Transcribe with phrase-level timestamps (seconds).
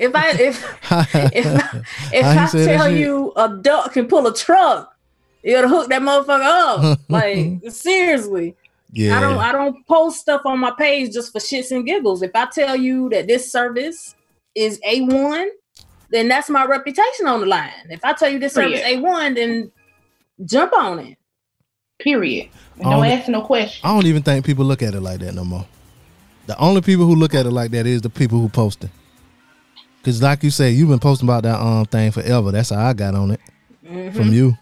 [0.00, 0.82] If I if
[1.34, 1.46] if,
[2.12, 4.94] if I tell you a duck can pull a truck,
[5.42, 7.00] you it'll hook that motherfucker up.
[7.08, 8.56] like seriously.
[8.92, 9.18] Yeah.
[9.18, 12.22] I don't I don't post stuff on my page just for shits and giggles.
[12.22, 14.14] If I tell you that this service
[14.54, 15.48] is A1,
[16.10, 17.72] then that's my reputation on the line.
[17.90, 19.70] If I tell you this service A1, then
[20.44, 21.18] jump on it.
[21.98, 22.48] Period.
[22.76, 23.80] No ask no question.
[23.84, 25.66] I don't even think people look at it like that no more.
[26.46, 28.90] The only people who look at it like that is the people who post it.
[30.08, 32.50] Cause like you said, you've been posting about that um thing forever.
[32.50, 33.40] That's how I got on it
[33.84, 34.16] mm-hmm.
[34.16, 34.56] from you.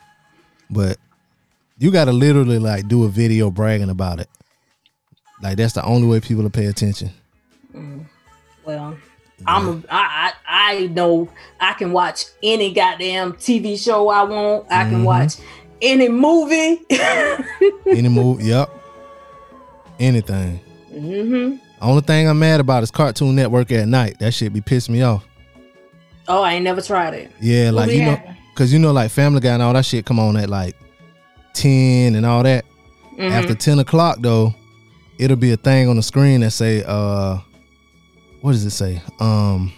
[0.68, 0.98] But
[1.78, 4.28] you gotta literally like do a video bragging about it.
[5.40, 7.10] Like that's the only way people will pay attention.
[7.73, 8.06] Mm.
[8.64, 8.98] Well,
[9.38, 9.45] yeah.
[9.46, 11.28] I'm a, I, I I know
[11.60, 14.66] I can watch any goddamn TV show I want.
[14.68, 15.04] I can mm-hmm.
[15.04, 15.34] watch
[15.80, 16.84] any movie.
[17.87, 18.68] any movie, yep.
[20.01, 20.59] Anything.
[20.92, 21.56] Mm-hmm.
[21.80, 24.18] Only thing I'm mad about is Cartoon Network at night.
[24.18, 25.24] That shit be pissing me off.
[26.28, 27.32] Oh, I ain't never tried it.
[27.40, 28.20] Yeah, like you know,
[28.54, 30.76] cause you know, like Family Guy and all that shit come on at like
[31.54, 32.64] ten and all that.
[33.12, 33.32] Mm-hmm.
[33.32, 34.54] After ten o'clock though,
[35.18, 37.38] it'll be a thing on the screen that say, uh,
[38.40, 39.01] what does it say?
[39.20, 39.73] Um,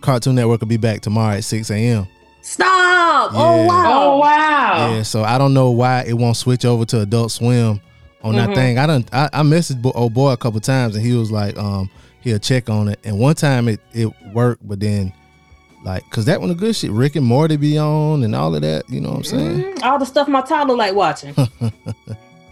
[0.00, 2.06] Cartoon Network will be back tomorrow at six a.m.
[2.42, 3.30] Stop!
[3.34, 3.62] Oh, yeah.
[3.62, 4.02] Oh wow!
[4.02, 4.94] Oh wow!
[4.94, 7.80] Yeah, so I don't know why it won't switch over to Adult Swim
[8.22, 8.46] on mm-hmm.
[8.46, 8.78] that thing.
[8.78, 9.08] I don't.
[9.14, 11.88] I, I messaged old boy a couple times and he was like, um,
[12.22, 13.00] he'll check on it.
[13.04, 15.12] And one time it it worked, but then
[15.84, 16.90] like, cause that one the good shit.
[16.90, 18.88] Rick and Morty be on and all of that.
[18.88, 19.62] You know what I'm saying?
[19.62, 19.84] Mm-hmm.
[19.84, 21.34] All the stuff my toddler like watching.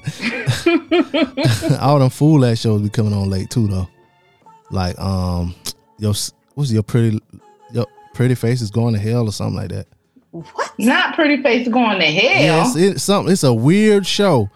[1.80, 3.88] all them fool ass shows be coming on late too though.
[4.70, 5.54] Like um,
[5.98, 6.14] your
[6.54, 7.20] what's your pretty
[7.72, 9.86] your pretty face is going to hell or something like that.
[10.30, 10.72] What?
[10.78, 12.42] Not pretty face going to hell.
[12.42, 13.32] Yes, it's something.
[13.32, 14.48] It's a weird show.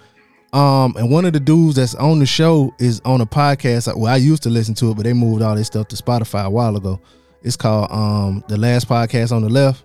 [0.54, 3.94] Um, and one of the dudes that's on the show is on a podcast.
[3.96, 6.44] Well, I used to listen to it, but they moved all this stuff to Spotify
[6.44, 7.00] a while ago.
[7.42, 9.84] It's called um the last podcast on the left.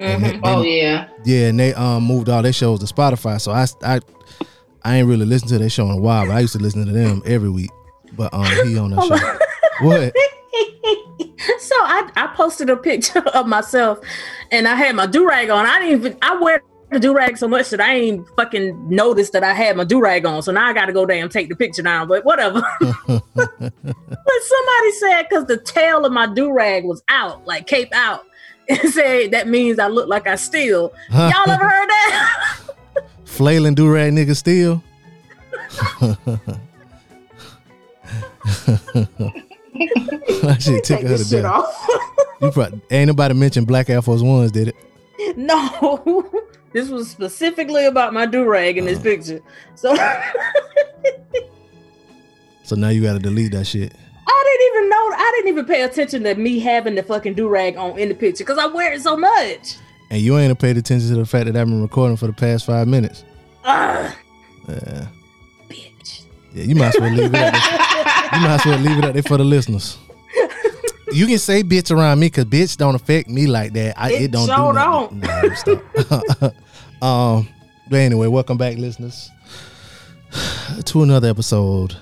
[0.00, 0.22] Mm-hmm.
[0.22, 3.38] They, they, oh yeah, yeah, and they um moved all their shows to Spotify.
[3.38, 4.00] So I I
[4.82, 6.86] I ain't really listened to their show in a while, but I used to listen
[6.86, 7.70] to them every week.
[8.14, 9.04] But um, he on that
[9.80, 9.86] show.
[9.86, 10.14] what?
[11.60, 14.00] so I, I posted a picture of myself
[14.50, 15.66] and I had my do rag on.
[15.66, 19.32] I didn't even I wear the do rag so much that I ain't fucking noticed
[19.32, 20.42] that I had my do rag on.
[20.42, 22.08] So now I got to go and take the picture down.
[22.08, 22.60] But whatever.
[22.80, 28.26] but somebody said because the tail of my do rag was out, like cape out,
[28.68, 30.92] and said that means I look like I steal.
[31.10, 32.58] Y'all ever heard that?
[33.24, 34.82] Flailing do rag nigga steal.
[40.42, 41.88] I should take her to death.
[42.40, 45.36] you probably ain't nobody mentioned Black Air Force Ones, did it?
[45.36, 46.28] No.
[46.72, 49.40] This was specifically about my do rag in this uh picture.
[49.74, 49.94] So
[52.62, 53.92] So now you gotta delete that shit.
[54.28, 57.48] I didn't even know I didn't even pay attention to me having the fucking do
[57.48, 59.76] rag on in the picture because I wear it so much.
[60.10, 62.66] And you ain't paid attention to the fact that I've been recording for the past
[62.66, 63.24] five minutes.
[63.64, 64.16] Ah.
[64.68, 65.06] Yeah.
[65.68, 66.22] Bitch.
[66.52, 67.54] Yeah, you might as well leave it.
[68.32, 69.98] You might as well leave it up there for the listeners
[71.12, 73.94] you can say bitch around me because bitch don't affect me like that.
[73.98, 76.50] I, it, it don't sure do don't.
[77.00, 77.48] No, um,
[77.88, 79.30] but anyway, welcome back, listeners,
[80.84, 81.96] to another episode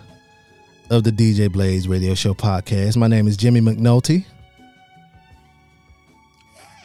[0.90, 2.96] of the DJ Blaze Radio Show podcast.
[2.96, 4.24] My name is Jimmy McNulty.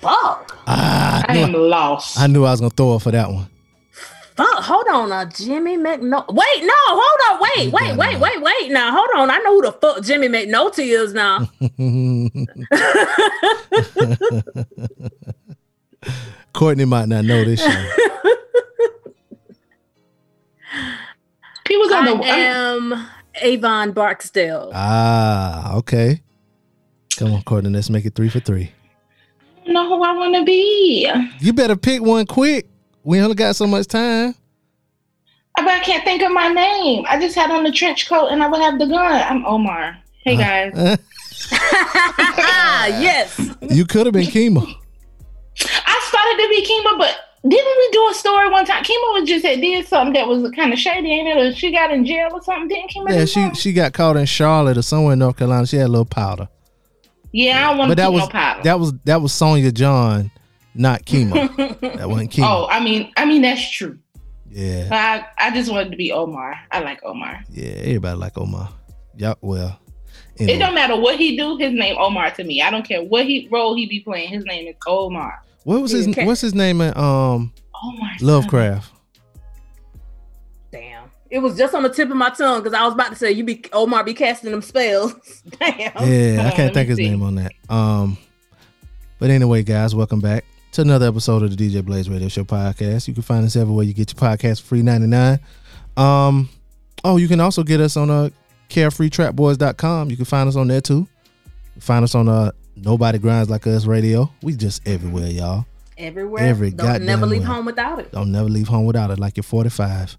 [0.02, 0.58] Fuck.
[0.68, 2.20] Ah, I, I am lost.
[2.20, 3.48] I knew I was gonna throw it for that one.
[4.36, 6.34] Fuck, hold on now, Jimmy McNulty.
[6.34, 8.72] Wait, no, hold on, wait, wait, wait, wait, wait.
[8.72, 9.30] Now, hold on.
[9.30, 11.48] I know who the fuck Jimmy McNulty is now.
[16.54, 17.90] Courtney might not know this shit.
[21.68, 22.24] He was on I the.
[22.24, 23.08] I am
[23.42, 24.72] Avon Barksdale.
[24.74, 26.22] Ah, okay.
[27.18, 27.70] Come on, Courtney.
[27.70, 28.72] Let's make it three for three.
[29.62, 31.10] I don't know who I want to be.
[31.40, 32.68] You better pick one quick.
[33.04, 34.36] We only got so much time.
[35.56, 37.06] But I can't think of my name.
[37.08, 39.22] I just had on the trench coat and I would have the gun.
[39.22, 39.98] I'm Omar.
[40.24, 40.72] Hey uh-huh.
[40.72, 41.00] guys.
[43.02, 43.52] yes.
[43.62, 44.64] You could have been Kima.
[44.66, 47.16] I started to be Kima, but
[47.48, 48.84] didn't we do a story one time?
[48.84, 51.38] Kima was just had did something that was kind of shady, ain't it?
[51.38, 52.70] Or she got in jail or something.
[52.70, 53.10] Didn't Kima?
[53.10, 55.68] Yeah, she she got caught in Charlotte or somewhere in North Carolina.
[55.68, 56.48] She had a little powder.
[57.32, 58.64] Yeah, I don't want but that was, no powder.
[58.64, 60.32] That was that was Sonja Sohn
[60.76, 61.56] not Kima.
[61.98, 62.46] that wasn't Kima.
[62.48, 63.98] Oh, I mean, I mean that's true.
[64.50, 64.88] Yeah.
[64.92, 66.56] I I just wanted to be Omar.
[66.72, 67.44] I like Omar.
[67.50, 68.70] Yeah, everybody like Omar.
[69.16, 69.80] Yeah, well.
[70.38, 70.56] Anyway.
[70.56, 71.58] It don't matter what he do.
[71.58, 72.62] His name Omar to me.
[72.62, 74.30] I don't care what he role he be playing.
[74.30, 75.44] His name is Omar.
[75.64, 76.08] What was his?
[76.18, 77.54] What's his name in um?
[77.84, 78.92] Omar Lovecraft.
[80.72, 81.12] Damn.
[81.30, 83.32] It was just on the tip of my tongue because I was about to say
[83.32, 85.14] you be Omar be casting them spells.
[85.60, 85.80] Damn.
[85.80, 87.10] Yeah, Come I can't let think his see.
[87.10, 87.54] name on that.
[87.70, 88.18] Um,
[89.20, 93.08] but anyway, guys, welcome back to another episode of the DJ Blaze Radio Show podcast.
[93.08, 95.40] You can find us everywhere you get your podcast free ninety nine.
[95.96, 96.50] Um,
[97.04, 98.30] oh, you can also get us on uh
[98.70, 100.10] carefreetrapboys.com.
[100.10, 101.08] You can find us on there too.
[101.80, 104.32] Find us on uh Nobody Grinds Like Us Radio.
[104.42, 105.68] We just everywhere, y'all.
[105.96, 106.44] Everywhere.
[106.44, 107.50] Every Don't never leave where.
[107.50, 108.12] home without it.
[108.12, 110.18] Don't never leave home without it, like you're 45.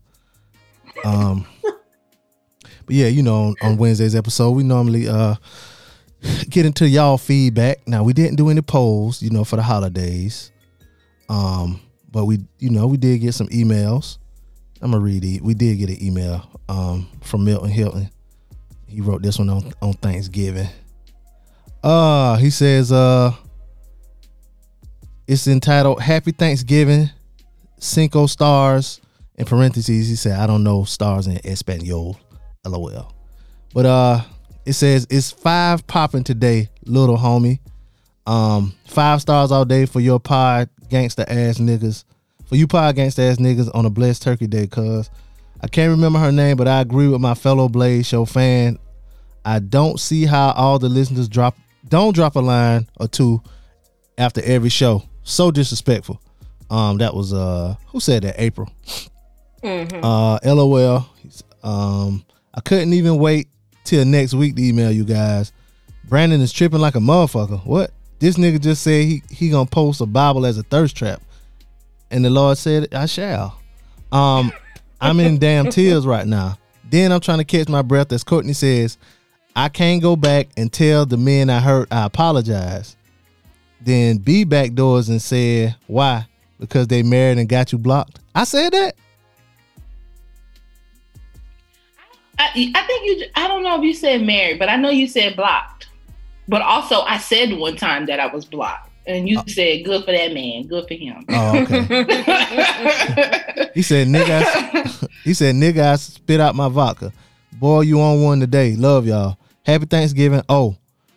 [1.05, 5.35] Um, but yeah, you know, on, on Wednesday's episode, we normally uh
[6.51, 7.87] get into y'all feedback.
[7.87, 10.53] Now we didn't do any polls, you know, for the holidays.
[11.29, 11.81] Um,
[12.11, 14.19] but we, you know, we did get some emails.
[14.81, 15.43] I'm gonna read it.
[15.43, 18.11] We did get an email um from Milton Hilton.
[18.87, 20.69] He wrote this one on on Thanksgiving.
[21.83, 23.33] Uh, he says, uh,
[25.27, 27.11] it's entitled Happy Thanksgiving
[27.79, 29.01] Cinco stars
[29.37, 30.09] in parentheses.
[30.09, 32.19] He said, I don't know stars in Espanol.
[32.65, 33.13] LOL.
[33.75, 34.21] But uh
[34.67, 37.59] it says it's five popping today, little homie.
[38.27, 42.05] Um, five stars all day for your pod gangster ass niggas.
[42.47, 45.11] For you pod gangster ass niggas on a blessed turkey day, cuz
[45.61, 48.79] I can't remember her name, but I agree with my fellow Blaze Show fan.
[49.45, 51.57] I don't see how all the listeners drop
[51.89, 53.43] don't drop a line or two
[54.17, 55.03] after every show.
[55.23, 56.21] So disrespectful.
[56.71, 58.37] Um, that was uh who said that?
[58.39, 58.71] April.
[59.63, 60.01] Mhm.
[60.03, 61.07] Uh LOL.
[61.63, 62.25] Um
[62.55, 63.49] I couldn't even wait
[63.85, 65.53] till next week to email you guys.
[66.09, 67.65] Brandon is tripping like a motherfucker.
[67.65, 67.93] What?
[68.19, 71.23] This nigga just said he he gonna post a Bible as a thirst trap.
[72.11, 73.61] And the Lord said, I shall.
[74.13, 74.53] Um
[75.01, 76.59] I'm in damn tears right now.
[76.91, 78.99] Then I'm trying to catch my breath as Courtney says,
[79.57, 82.97] I can't go back and tell the men I hurt I apologize.
[83.81, 86.27] Then B backdoors and said, Why?
[86.59, 88.21] Because they married and got you blocked.
[88.35, 88.97] I said that.
[92.39, 93.27] I, I think you.
[93.37, 95.89] I don't know if you said married, but I know you said blocked.
[96.49, 100.13] But also, I said one time that I was blocked, and you said good for
[100.13, 101.25] that man, good for him.
[101.29, 103.41] Oh, okay.
[103.75, 107.13] He said, nigga, he said, nigga, I spit out my vodka.
[107.55, 108.77] Boy, you on one today.
[108.77, 109.37] Love y'all.
[109.67, 110.43] Happy Thanksgiving.
[110.49, 110.77] Oh,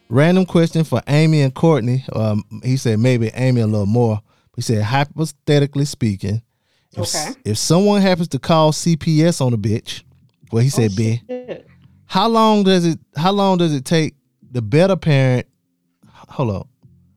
[0.09, 2.03] random question for Amy and Courtney.
[2.13, 4.21] Um, he said maybe Amy a little more.
[4.55, 6.41] He said, hypothetically speaking,
[6.93, 7.33] if, Okay.
[7.45, 10.01] if someone happens to call CPS on a bitch,
[10.51, 11.67] well, he said, B, Shit.
[12.05, 14.15] how long does it how long does it take
[14.51, 15.45] the better parent
[16.29, 16.67] hold on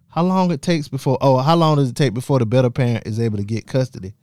[0.09, 3.07] how long it takes before oh how long does it take before the better parent
[3.07, 4.15] is able to get custody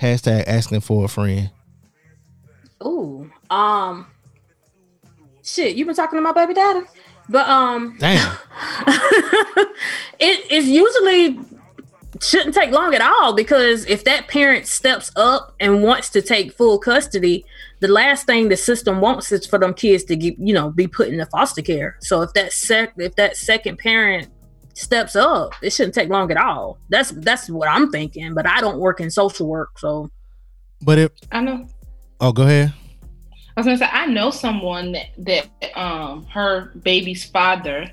[0.00, 1.50] hashtag asking for a friend
[2.84, 3.30] Ooh.
[3.50, 4.06] Um.
[5.42, 6.80] Shit, you been talking to my baby daddy,
[7.28, 8.36] but um, damn
[10.18, 11.38] it is usually
[12.20, 16.52] shouldn't take long at all because if that parent steps up and wants to take
[16.52, 17.46] full custody,
[17.80, 20.86] the last thing the system wants is for them kids to get you know be
[20.86, 21.96] put into foster care.
[22.00, 24.28] So if that sec if that second parent
[24.74, 26.78] steps up, it shouldn't take long at all.
[26.88, 28.34] That's that's what I'm thinking.
[28.34, 30.10] But I don't work in social work, so
[30.82, 31.66] but if I know.
[32.20, 32.72] oh go ahead
[33.56, 37.90] I was gonna say I know someone that, that um her baby's father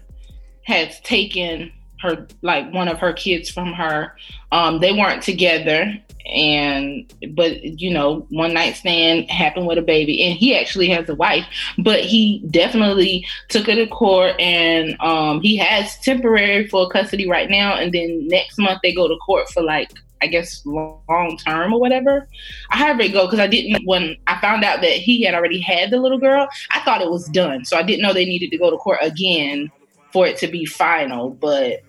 [0.65, 1.71] has taken
[2.01, 4.15] her like one of her kids from her.
[4.51, 10.23] Um, they weren't together, and but you know one night stand happened with a baby,
[10.23, 11.45] and he actually has a wife,
[11.77, 17.49] but he definitely took her to court, and um, he has temporary full custody right
[17.49, 21.73] now, and then next month they go to court for like I guess long term
[21.73, 22.27] or whatever.
[22.71, 25.59] I however it go, because I didn't when I found out that he had already
[25.59, 27.65] had the little girl, I thought it was done.
[27.65, 29.71] So I didn't know they needed to go to court again
[30.11, 31.29] for it to be final.
[31.29, 31.81] But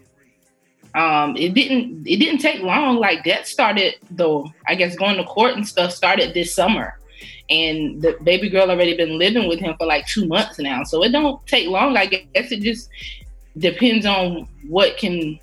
[0.96, 2.96] um it didn't it didn't take long.
[2.96, 6.98] Like that started though, I guess going to court and stuff started this summer.
[7.48, 10.82] And the baby girl already been living with him for like two months now.
[10.82, 11.96] So it don't take long.
[11.96, 12.88] I guess it just
[13.58, 15.38] depends on what can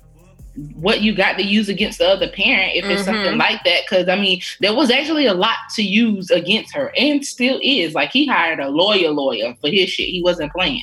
[0.74, 3.04] what you got to use against the other parent if it's Mhm.
[3.06, 3.80] something like that.
[3.88, 7.94] Because I mean, there was actually a lot to use against her, and still is.
[7.94, 10.08] Like he hired a lawyer, lawyer for his shit.
[10.08, 10.82] He wasn't playing.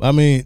[0.00, 0.44] i mean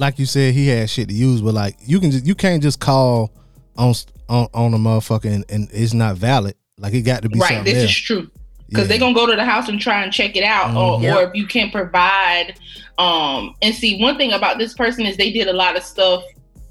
[0.00, 2.62] like you said he had shit to use but like you can just you can't
[2.62, 3.30] just call
[3.76, 3.94] on
[4.28, 7.62] on, on a motherfucker and, and it's not valid like it got to be right,
[7.62, 7.90] this else.
[7.90, 8.30] is true.
[8.68, 8.88] Because Yeah.
[8.88, 11.02] they're gonna go to the house and try and check it out, or, Mhm.
[11.02, 11.16] Yep.
[11.16, 12.54] or if you can't provide.
[12.98, 16.22] Um, and see, one thing about this person is they did a lot of stuff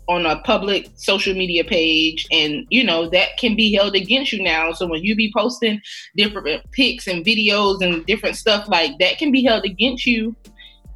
[0.08, 4.42] on a public social media page, and you know that can be held against you
[4.42, 4.72] now.
[4.72, 5.80] So when you be posting
[6.18, 10.36] different pics and videos and different stuff like that, can be held against you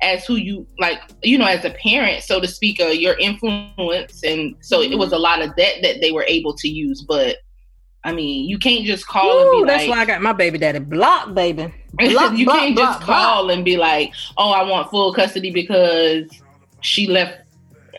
[0.04, 4.24] as who you like, you know, as a parent, so to speak, uh, your influence,
[4.24, 7.38] and so it was a lot of that that they were able to use, but.
[8.06, 10.34] I mean, you can't just call and Ooh, be that's like, why I got my
[10.34, 11.74] baby daddy blocked, baby.
[11.94, 15.52] Blah, you blah, can't blah, just call and be like, "Oh, I want full custody
[15.52, 16.26] because
[16.82, 17.38] she left."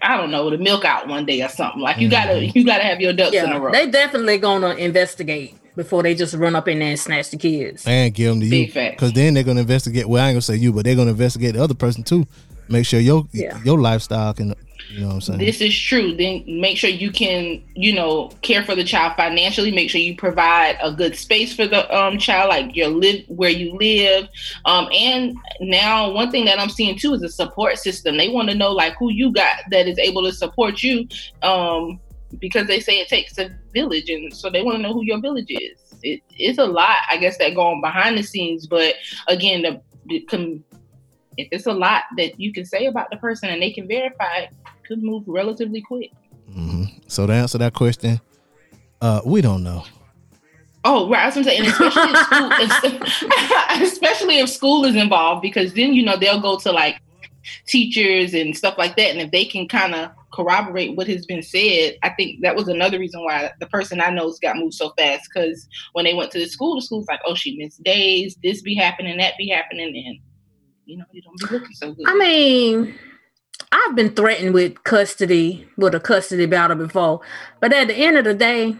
[0.02, 1.80] I don't know the milk out one day or something.
[1.80, 2.54] Like you gotta Mhm.
[2.54, 3.72] you gotta have your ducks in a row.
[3.72, 7.84] they definitely gonna investigate before they just run up in there and snatch the kids.
[7.86, 10.06] and give them to you because then they're gonna investigate.
[10.08, 12.26] Well, I ain't gonna say you, but they're gonna investigate the other person too.
[12.68, 13.60] Make sure your Yeah.
[13.62, 14.54] your lifestyle can,
[14.90, 15.38] you know what I'm saying.
[15.40, 16.16] this is true.
[16.16, 19.70] Then make sure you can, you know, care for the child financially.
[19.70, 23.50] Make sure you provide a good space for the um, child, like your live where
[23.50, 24.28] you live.
[24.64, 28.16] Um, and now one thing that I'm seeing too is a support system.
[28.16, 31.06] They want to know like who you got that is able to support you,
[31.42, 32.00] um,
[32.38, 35.20] because they say it takes a village, and so they want to know who your
[35.20, 35.78] village is.
[36.02, 38.66] It, it's a lot, I guess, that going behind the scenes.
[38.66, 38.94] But
[39.28, 40.64] again, the, the com-
[41.36, 44.36] if it's a lot that you can say about the person and they can verify
[44.38, 44.50] it,
[44.86, 46.12] could move relatively quick.
[46.52, 48.20] hmm So to answer that question,
[49.00, 49.84] uh, we don't know.
[50.86, 51.22] Oh, right.
[51.22, 53.30] I was gonna say, and especially if school,
[53.82, 57.00] especially if school is involved, because then you know they'll go to like
[57.66, 61.42] teachers and stuff like that, and if they can kind of corroborate what has been
[61.42, 64.92] said, I think that was another reason why the person I knows got moved so
[64.98, 65.28] fast.
[65.32, 68.36] Because when they went to the school, the school's like, "Oh, she missed days.
[68.42, 70.18] This be happening, that be happening," and
[70.86, 72.06] you know you don't be looking so good.
[72.08, 72.94] I mean,
[73.70, 77.20] I've been threatened with custody with a custody battle before,
[77.60, 78.76] but at the end of the day,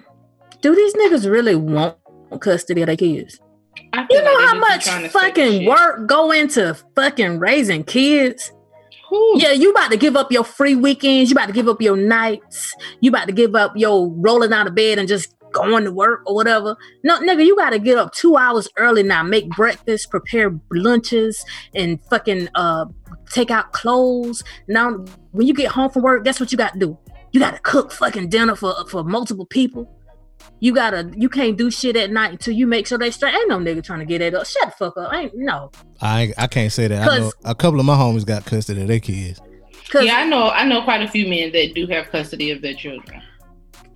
[0.61, 1.97] do these niggas really want
[2.41, 3.41] custody of their kids?
[4.11, 8.53] You know like how much trying to say fucking work go into fucking raising kids?
[9.37, 11.31] Yeah, you about to give up your free weekends.
[11.31, 12.75] You about to give up your nights.
[13.01, 16.23] You about to give up your rolling out of bed and just going to work
[16.27, 16.77] or whatever.
[17.05, 21.45] No, nigga, you got to get up two hours early now, make breakfast, prepare lunches,
[21.75, 22.87] and fucking uh
[23.31, 24.43] take out clothes.
[24.69, 26.99] Now, when you get home from work, guess what you got to do?
[27.33, 29.91] You got to cook fucking dinner for for multiple people.
[30.61, 33.35] You gotta, you can't do shit at night until you make sure they straight.
[33.35, 34.47] Ain't no nigga trying to get it up.
[34.47, 35.13] Shut the fuck up.
[35.13, 35.71] Ain't no.
[36.01, 37.03] I ain't- I can't say that.
[37.09, 39.41] I know 'Cause- a couple of my homies got custody of their kids.
[39.91, 40.49] Cause, Yeah, I know.
[40.51, 43.21] I know quite a few men that do have custody of their children.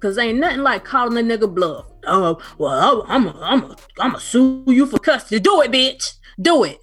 [0.00, 1.86] Cause ain't nothing like calling a nigga bluff.
[2.06, 5.40] Oh well, oh, I'm a, I'm a, I'm a sue you for custody.
[5.40, 6.12] Do it, bitch.
[6.40, 6.78] Do it.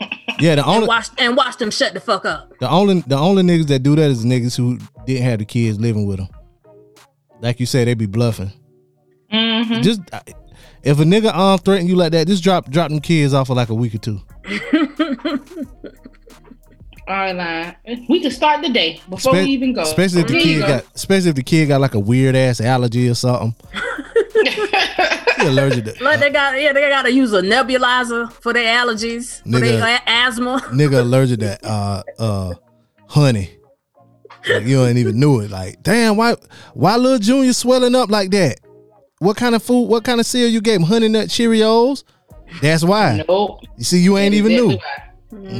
[0.40, 2.50] Yeah, the And only watch and watch them shut the fuck up.
[2.60, 5.78] the only the only niggas that do that is niggas who didn't have the kids
[5.78, 6.28] living with them.
[7.42, 8.50] Like you said, they be bluffing.
[9.32, 9.82] Mm-hmm.
[9.82, 10.00] Just
[10.82, 13.54] if a nigga um threaten you like that, just drop drop them kids off for
[13.54, 14.20] like a week or two.
[17.08, 17.76] All right.
[18.08, 19.82] We can start the day before Spe- we even go.
[19.82, 20.66] Especially if the Here kid go.
[20.68, 23.54] got especially if the kid got like a weird ass allergy or something.
[25.40, 29.48] Allergic to like they got yeah, they gotta use a nebulizer for their allergies, for
[29.48, 29.60] Nigga.
[29.80, 30.60] their a- asthma.
[30.70, 32.54] nigga allergic to uh uh
[33.08, 33.50] honey.
[34.48, 35.50] Like you ain't even knew it.
[35.50, 36.36] Like, damn, why
[36.74, 38.60] why little Junior swelling up like that?
[39.20, 40.84] What kind of food, what kind of cereal you gave him?
[40.86, 42.04] Honey nut Cheerios?
[42.62, 43.22] That's why.
[43.28, 43.60] nope.
[43.76, 44.78] You see, you ain't even knew.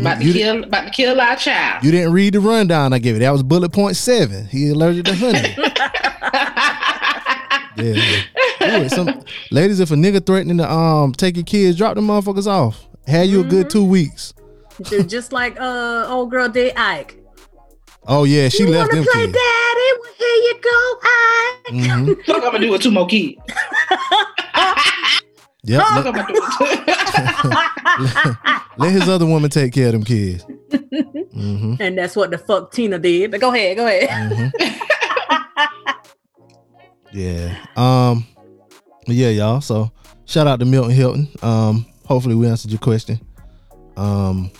[0.00, 1.84] About to You kill, about to kill our child.
[1.84, 3.18] You didn't read the rundown I gave it.
[3.18, 4.46] That was bullet point seven.
[4.46, 5.54] He allergic to honey.
[7.76, 8.22] yeah.
[8.80, 8.88] Do.
[8.88, 12.86] Some ladies, if a nigga threatening to um take your kids, drop them motherfuckers off.
[13.06, 14.32] Had you a good two weeks.
[15.06, 17.22] Just like uh old girl did Ike.
[18.06, 19.34] Oh yeah, she you left wanna them play kids.
[19.34, 19.59] daddy?
[19.98, 21.74] Well, here you go, Ike.
[21.74, 22.24] Mhm.
[22.26, 23.36] Fuck, I'm gonna do with two more kids.
[25.64, 25.82] Yep.
[25.82, 28.36] Fuck, Let, I'm gonna do it.
[28.78, 30.44] let his other woman take care of them kids.
[31.34, 33.30] hmm And that's what the fuck Tina did.
[33.30, 34.10] But go ahead, go ahead.
[34.32, 34.48] hmm
[37.12, 37.56] Yeah.
[37.76, 38.26] Um.
[39.06, 39.60] Yeah, y'all.
[39.60, 39.90] So
[40.26, 41.28] shout out to Milton Hilton.
[41.42, 41.86] Um.
[42.06, 43.20] Hopefully we answered your question.
[43.96, 44.50] Um.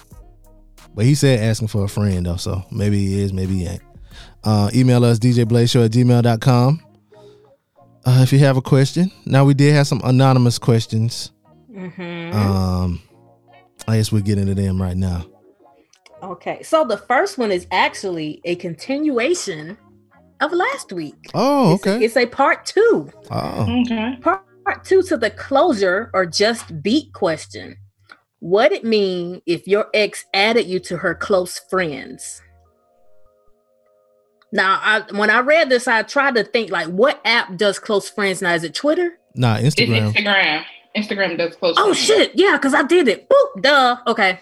[0.95, 3.83] But he said asking for a friend though, so maybe he is, maybe he ain't.
[4.45, 6.81] Uh, email us djblazeshow at gmail.com.
[8.07, 9.11] Uh, if you have a question.
[9.27, 11.33] Now we did have some anonymous questions.
[11.71, 12.35] Mhm.
[12.35, 13.01] Um
[13.89, 15.27] I guess we'll get into them right now.
[16.23, 19.77] Okay, so the first one is actually a continuation
[20.41, 21.15] of last week.
[21.35, 22.05] Oh, It's- okay.
[22.05, 23.11] It's, a part two.
[23.31, 23.81] Oh.
[23.87, 24.19] okay.
[24.23, 27.77] Part two to the closure or just beat question.
[28.41, 32.43] What it mean if your ex added you to her close friends?
[34.53, 38.09] Now, I, when I read this, I tried to think like, what app does close
[38.11, 38.53] friends now?
[38.55, 39.19] Is it Twitter?
[39.35, 40.13] Nah, It's Instagram.
[40.13, 40.65] Instagram.
[40.97, 41.77] Instagram does close.
[41.77, 41.79] Friends.
[41.79, 41.99] Oh friends.
[42.01, 42.33] shit!
[42.35, 43.29] Yeah, because I did it.
[43.29, 43.97] Boop, duh.
[44.09, 44.41] Okay.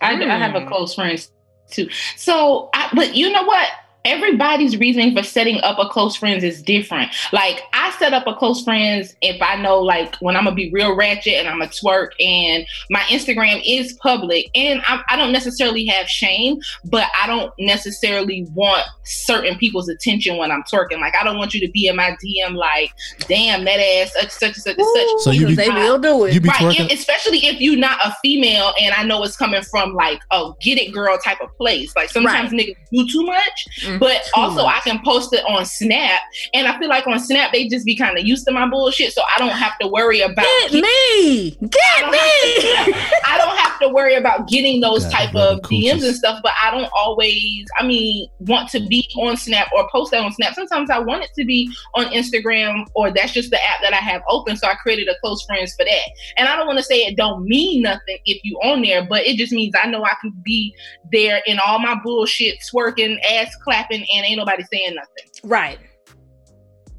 [0.00, 0.68] I, I have a Hmm.
[0.68, 1.28] close friend
[1.70, 1.88] too.
[2.16, 3.68] So, I, but you know what?
[4.04, 7.10] Everybody's reasoning for setting up a close friends is different.
[7.32, 10.70] Like I set up a close friends if I know like when I'm gonna be
[10.72, 15.32] real ratchet and I'm gonna twerk and my Instagram is public and I, I don't
[15.32, 21.00] necessarily have shame, but I don't necessarily want certain people's attention when I'm twerking.
[21.00, 22.92] Like I don't want you to be in my DM like,
[23.28, 25.24] damn that ass such such and such and such.
[25.24, 26.34] So you be- they will do it.
[26.34, 26.92] You be right, twerking.
[26.92, 30.78] especially if you're not a female and I know it's coming from like a get
[30.78, 31.94] it girl type of place.
[31.94, 34.76] Like sometimes niggas do too much, Mm, but too also much.
[34.76, 36.20] I can post it on Snap,
[36.54, 39.12] and I feel like on Snap they just be kind of used to my bullshit,
[39.12, 40.44] so I don't have to worry about.
[40.70, 42.92] Get me, I get don't, me.
[42.92, 46.06] to, I don't have to worry about getting those God, type of DMs coochies.
[46.06, 50.12] and stuff, but I don't always, I mean, want to be on Snap or post
[50.12, 50.54] that on Snap.
[50.54, 53.96] Sometimes I want it to be on Instagram, or that's just the app that I
[53.96, 54.56] have open.
[54.56, 56.10] So I created a close friends for that.
[56.36, 59.26] And I don't want to say it don't mean nothing if you on there, but
[59.26, 60.74] it just means I know I can be
[61.12, 63.54] there in all my bullshit, twerking, ass
[63.88, 65.50] clapping, and ain't nobody saying nothing.
[65.50, 65.78] right,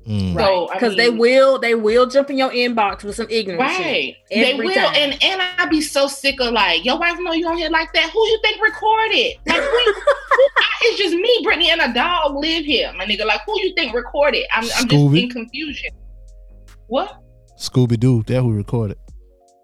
[0.07, 0.35] Mm.
[0.35, 0.43] right.
[0.45, 3.85] So, I Because they will, they will jump in your inbox with some ignorant shit.
[3.85, 4.15] Right.
[4.31, 4.73] They will.
[4.73, 4.95] time.
[4.95, 7.93] And and I be so sick of like, your wife know you on here like
[7.93, 8.09] that.
[8.09, 9.35] Who you think recorded?
[9.45, 12.91] Like who, who I, it's just me, Brittany, and a dog live here.
[12.97, 14.45] My nigga, like who you think recorded?
[14.51, 15.91] I'm I'm just in confusion.
[16.87, 17.21] What?
[17.59, 18.97] Scooby Doo, that who recorded.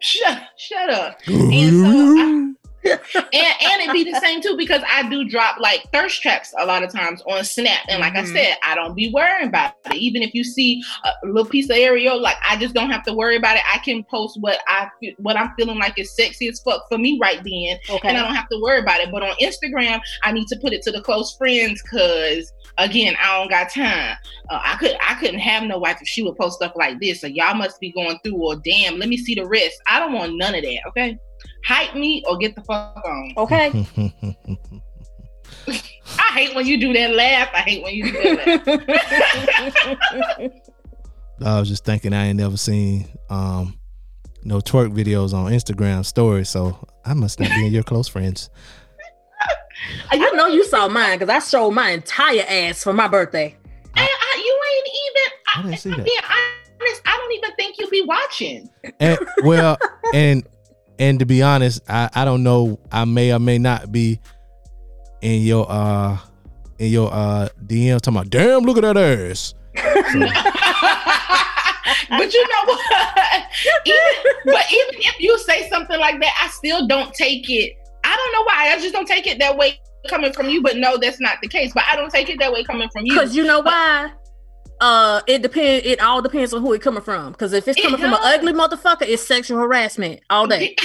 [0.02, 1.18] Shut shut up.
[1.28, 2.54] And so I-
[2.92, 6.66] and and it be the same too because I do drop like thirst traps a
[6.66, 8.34] lot of times on Snap, and like I Mhm.
[8.34, 9.96] said, I don't be worrying about it.
[9.96, 13.14] Even if you see a little piece of aerial, like I just don't have to
[13.14, 13.64] worry about it.
[13.72, 17.18] I can post what I what I'm feeling like is sexy as fuck for me
[17.22, 18.08] right then, okay.
[18.10, 19.10] and I don't have to worry about it.
[19.12, 23.38] But on Instagram, I need to put it to the close friends because again, I
[23.38, 24.16] don't got time.
[24.50, 27.22] Uh, I could I couldn't have no wife if she would post stuff like this.
[27.22, 28.38] So y'all must be going through.
[28.38, 29.76] Or damn, let me see the rest.
[29.88, 30.80] I don't want none of that.
[30.90, 31.18] Okay,
[31.66, 33.34] hype me or get the fuck on.
[33.38, 33.88] Okay.
[35.68, 37.50] I hate when you do that laugh.
[37.54, 38.68] I hate when you do that
[40.38, 40.52] laugh.
[41.46, 43.78] I was just thinking I ain't never seen um
[44.44, 48.50] no twerk videos on Instagram stories, so I must not be in your close friends.
[50.12, 53.56] I know you saw mine because I showed my entire ass for my birthday.
[53.96, 55.32] I, I, you ain't even.
[55.56, 56.06] I didn't see that.
[56.06, 57.02] being honest.
[57.06, 58.70] I don't even think you be watching.
[59.00, 59.78] And well,
[60.14, 60.48] and
[61.00, 62.78] and to be honest, I I don't know.
[62.92, 64.20] I may or may not be
[65.22, 66.18] in your uh
[66.80, 68.30] in your uh DM talking about.
[68.30, 69.54] Damn, look at that ass.
[69.76, 69.84] but
[72.34, 72.80] you know what?
[73.86, 74.00] even,
[74.46, 77.74] but even if you say something like that, I still don't take it.
[78.04, 78.74] I don't know why.
[78.74, 80.62] I just don't take it that way coming from you.
[80.62, 81.72] But no, that's not the case.
[81.74, 83.14] But I don't take it that way coming from you.
[83.14, 84.12] Because you know why?
[84.80, 85.86] Uh, it depend.
[85.86, 87.32] It all depends on who it coming from.
[87.32, 90.76] Because if it's It coming from an ugly motherfucker, it's sexual harassment all day.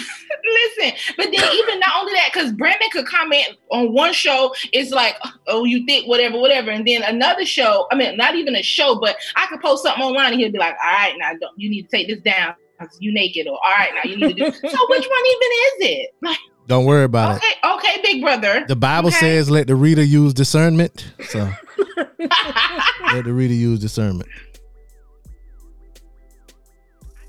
[0.78, 4.90] Listen, but then even not only that, because Brandon could comment on one show, it's
[4.90, 7.86] like, oh, you think whatever, whatever, and then another show.
[7.92, 10.58] I mean, not even a show, but I could post something online and he'll be
[10.58, 12.54] like, all right, now don't, you need to take this down.
[12.78, 14.44] 'cause You naked, or all right, now you need to do.
[14.68, 16.10] so which one even is it?
[16.20, 17.42] Like, Don't worry about it.
[17.64, 18.64] okay, okay, big brother.
[18.66, 19.18] The Bible Okay.
[19.18, 21.48] says, "Let the reader use discernment." So
[23.12, 24.28] let the reader use discernment.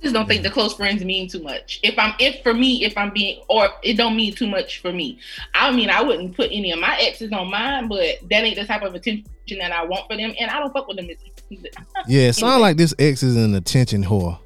[0.03, 1.79] I just don't think the close friends mean too much.
[1.81, 4.91] If I'm, if for me, if I'm being, or it don't mean too much for
[4.91, 5.17] me.
[5.53, 8.65] I mean, I wouldn't put any of my exes on mine, but that ain't the
[8.65, 9.25] type of attention
[9.59, 11.07] that I want for them, and I don't fuck with them.
[11.49, 14.39] Yeah, it sounds like this ex is an attention whore.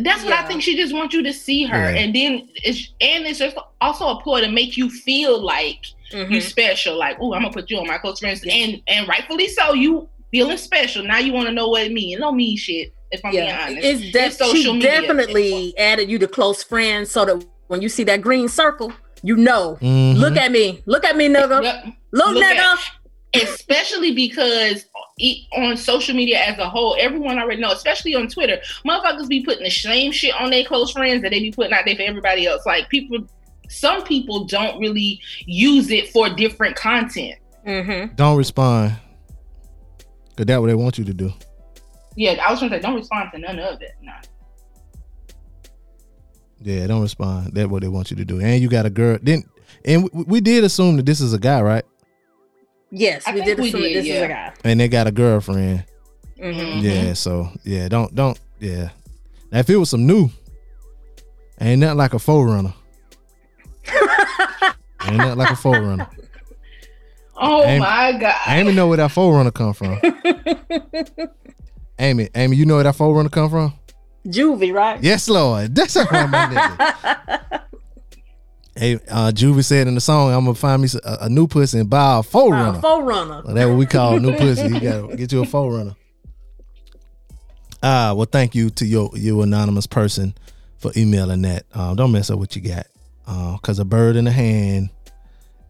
[0.00, 0.62] That's what I think.
[0.62, 1.98] She just wants you to see her, Yeah.
[2.00, 6.30] and then it's and it's just also a ploy to make you feel like Mhm.
[6.30, 6.96] you special.
[6.96, 9.74] Like, oh, I'm gonna put you on my close friends, and and rightfully so.
[9.74, 11.18] You feeling special now.
[11.18, 12.16] You want to know what it means.
[12.18, 12.92] It don't mean shit.
[13.10, 15.00] If I'm yeah, being honest, it's, def- It's social she media.
[15.00, 18.92] definitely added you to close friends so that when you see that green circle,
[19.22, 19.78] you know.
[19.80, 20.16] Mhm.
[20.16, 21.62] Look at me, look at me, nigga.
[21.62, 21.84] Yep.
[22.12, 22.76] Look, Look nigga.
[23.34, 24.86] especially because
[25.18, 29.42] e- on social media as a whole, everyone already know, especially on Twitter, motherfuckers be
[29.44, 32.02] putting the same shit on their close friends that they be putting out there for
[32.02, 32.64] everybody else.
[32.66, 33.18] Like people,
[33.68, 37.38] some people don't really use it for different content.
[37.66, 38.14] Mm-hmm.
[38.14, 38.96] Don't respond,
[40.36, 41.32] cause that what they want you to do.
[42.16, 43.92] Yeah, I was trying to say, don't respond to none of it.
[44.02, 44.12] Nah.
[46.60, 47.52] Yeah, don't respond.
[47.54, 48.40] That's what they want you to do.
[48.40, 49.18] And you got a girl.
[49.22, 49.44] Then,
[49.84, 51.84] and we, we did assume that this is a guy, right?
[52.90, 54.54] Yes, I we think did we assume that did, this is a guy.
[54.64, 55.84] And they got a girlfriend.
[56.40, 56.60] Mm-hmm.
[56.60, 56.82] Mhm.
[56.82, 58.90] Yeah, so yeah, don't don't yeah.
[59.52, 60.30] Now if it was some new,
[61.60, 62.74] ain't nothing like a forerunner.
[65.04, 66.08] ain't nothing like a forerunner.
[67.36, 68.34] Oh Amy- my god!
[68.48, 69.98] Amy know where that forerunner come from.
[71.98, 73.74] Amy, Amy, you know where that forerunner come from?
[74.26, 75.02] Juvie, right?
[75.02, 75.74] Yes, Lord.
[75.74, 77.60] That's how my nigga.
[78.78, 81.80] Hey, uh, Juvie said in the song, "I'm gonna find me a, a new pussy
[81.80, 83.42] and buy a forerunner." Uh, forerunner.
[83.44, 84.68] Well, that's what we call a new pussy.
[84.68, 85.96] You gotta get you a forerunner.
[87.82, 90.32] Ah, well, thank you to your you anonymous person
[90.78, 91.64] for emailing that.
[91.74, 92.86] Um, don't mess up what you got,
[93.28, 94.88] because a bird in the hand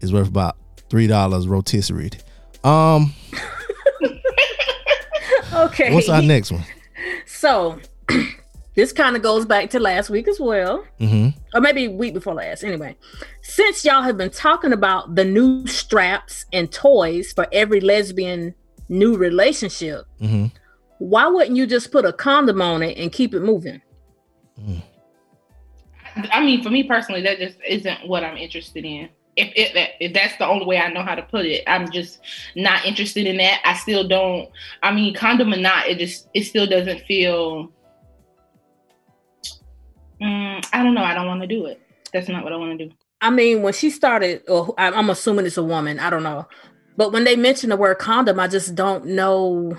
[0.00, 0.56] is worth about
[0.88, 2.10] three dollars rotisserie.
[2.64, 3.12] Um,
[5.52, 5.92] Okay.
[5.92, 6.64] what's our next one?
[7.26, 7.80] So
[8.74, 10.84] this kind of goes back to last week as well.
[11.00, 11.30] Mm-hmm.
[11.56, 12.62] or maybe week before last.
[12.64, 12.96] Anyway,
[13.42, 18.54] since y'all have been talking about the new straps and toys for every lesbian
[18.88, 20.46] new relationship, Mm-hmm.
[20.98, 23.80] why wouldn't you just put a condom on it and keep it moving?
[26.32, 29.08] I mean, for me personally, that just isn't what I'm interested in.
[29.36, 29.52] If,
[30.00, 32.18] if, that's the only way I know how to put it, I'm just
[32.56, 33.60] not interested in that.
[33.64, 34.50] I still don't.
[34.82, 37.72] I mean, condom or not, it just it still doesn't feel.
[40.20, 41.04] Mm, I don't know.
[41.04, 41.80] I don't want to do it.
[42.12, 42.92] That's not what I want to do.
[43.20, 46.48] I mean, when she started, or I- I'm assuming it's a woman, I don't know.
[46.96, 49.78] But when they mention the word condom, I just don't know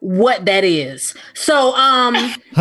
[0.00, 1.14] what that is.
[1.34, 2.14] So um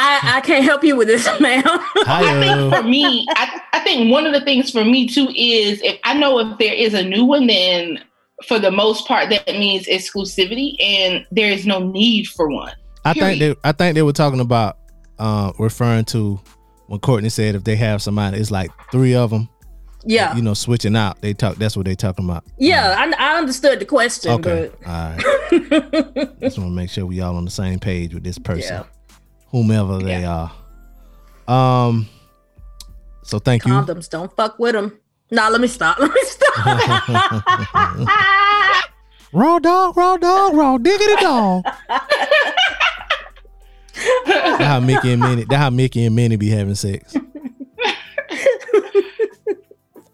[0.00, 1.62] I, I can't help you with this, ma'am.
[2.06, 5.80] I think for me, I, I think one of the things for me too is
[5.82, 8.02] if I know if there is a new one, then
[8.46, 12.72] for the most part that means exclusivity, and there is no need for one.
[13.04, 13.56] I think Period.
[13.62, 14.78] they I think they were talking about
[15.18, 16.40] uh referring to
[16.86, 19.48] when Courtney said if they have somebody, it's like three of them,
[20.04, 20.34] yeah.
[20.36, 21.20] you know, switching out.
[21.20, 21.56] They talk.
[21.56, 22.44] That's what they talking about.
[22.58, 24.70] Yeah, I, I understood the question, Okay.
[24.86, 25.18] All right.
[26.40, 28.84] Just want to make sure we all on the same page with this person, Yeah.
[29.50, 30.52] whomever they are.
[31.46, 32.08] Um.
[33.22, 33.72] So thank you.
[33.72, 34.98] condoms don't fuck with them.
[35.30, 35.98] Nah, let me stop.
[36.00, 38.08] Let me stop.
[39.32, 41.62] Raw dog, raw dog, raw diggity dog.
[44.26, 45.44] That's how Mickey and Minnie.
[45.44, 47.14] That's how Mickey and Minnie be having sex.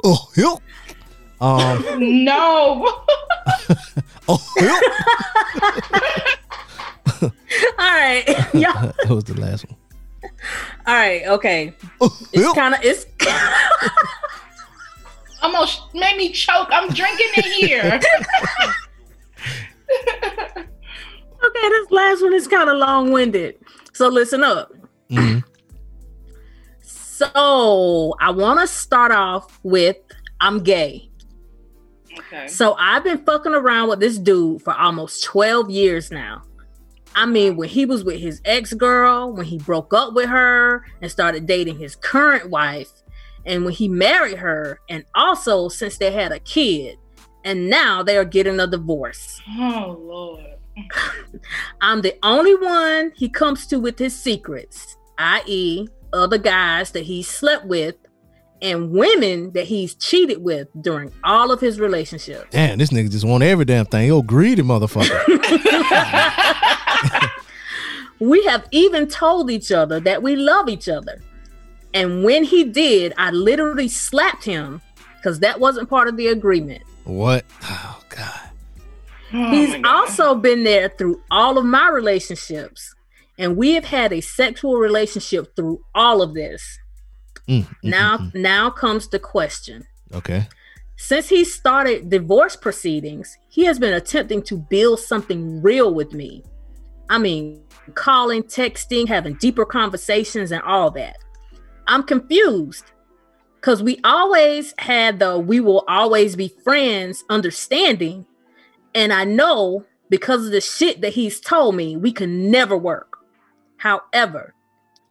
[0.05, 0.59] Oh, yep.
[1.41, 2.25] Um.
[2.25, 3.03] No,
[4.29, 4.83] Oh, yep.
[7.79, 8.93] All right, yeah.
[9.03, 9.77] that was the last one.
[10.87, 11.75] All right, okay.
[12.01, 13.07] Oh, It's kind of it's.
[15.43, 16.69] almost made me choke.
[16.71, 18.01] I'm drinking it here.
[21.47, 23.57] Okay, this last one is kind of long winded.
[23.93, 24.73] So listen up.
[25.11, 25.45] Mhm.
[27.33, 29.97] So I want to start off with
[30.41, 31.11] I'm gay.
[32.19, 32.47] okay.
[32.49, 36.43] So I've been fucking around with this dude for almost 12 years now.
[37.15, 40.85] I mean, when he was with his ex girl, when he broke up with her
[41.01, 42.91] and started dating his current wife,
[43.47, 46.99] and when he married her, and also since they had a kid,
[47.45, 49.41] and now they are getting a divorce.
[49.59, 50.45] Oh Lord.
[51.81, 57.23] I'm the only one he comes to with his secrets, i.e., other guys that he
[57.23, 57.97] slept with
[58.63, 62.47] and women that he's cheated with during all of his relationships.
[62.51, 64.07] Damn, this nigga just want every damn thing.
[64.09, 65.21] Yo, greedy motherfucker.
[68.21, 71.21] We have even told each other that we love each other.
[71.93, 74.81] And when he did, I literally slapped him
[75.17, 76.83] because that wasn't part of the agreement.
[77.05, 77.45] what?
[77.65, 78.41] Oh God.
[79.33, 79.95] Oh, He's my God.
[80.09, 82.94] also been there through all of my relationships.
[83.39, 86.79] And we have had a sexual relationship through all of this.
[87.49, 89.87] Mm, mm, Now, mm, now comes the question.
[90.11, 90.17] mm.
[90.19, 90.49] Okay.
[90.97, 96.45] Since he started divorce proceedings, he has been attempting to build something real with me.
[97.11, 97.63] I mean,
[97.95, 101.17] calling, texting, having deeper conversations, and all that.
[101.87, 102.85] I'm confused
[103.57, 108.25] because we always had the we will always be friends understanding.
[108.95, 113.14] And I know because of the shit that he's told me, we can never work.
[113.85, 114.55] However,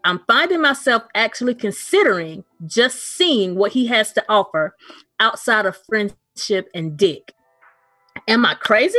[0.04, 4.76] I'm finding myself actually considering just seeing what he has to offer
[5.20, 7.34] outside of friendship and dick.
[8.28, 8.98] Am I crazy?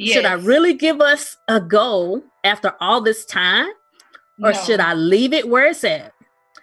[0.00, 3.68] Should I really give us a go after all this time?
[4.42, 4.64] Or No.
[4.64, 6.14] should I leave it where it's at?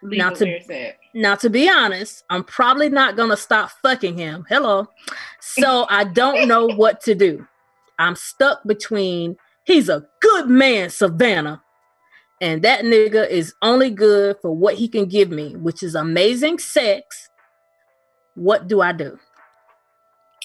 [0.02, 0.98] Leave now it to- where it's at.
[1.14, 4.44] Now, to be honest, I'm probably not going to stop fucking him.
[4.50, 4.88] Hello.
[5.40, 7.48] So I don't know what to do.
[8.00, 11.62] I'm stuck between he's a good man, Savannah,
[12.42, 16.60] and that nigga is only good for what he can give me, which is amazing
[16.60, 17.30] sex.
[18.36, 19.20] What do I do?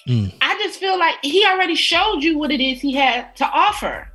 [0.09, 0.35] Mm.
[0.41, 4.09] I just feel like he already showed you what it is he had to offer.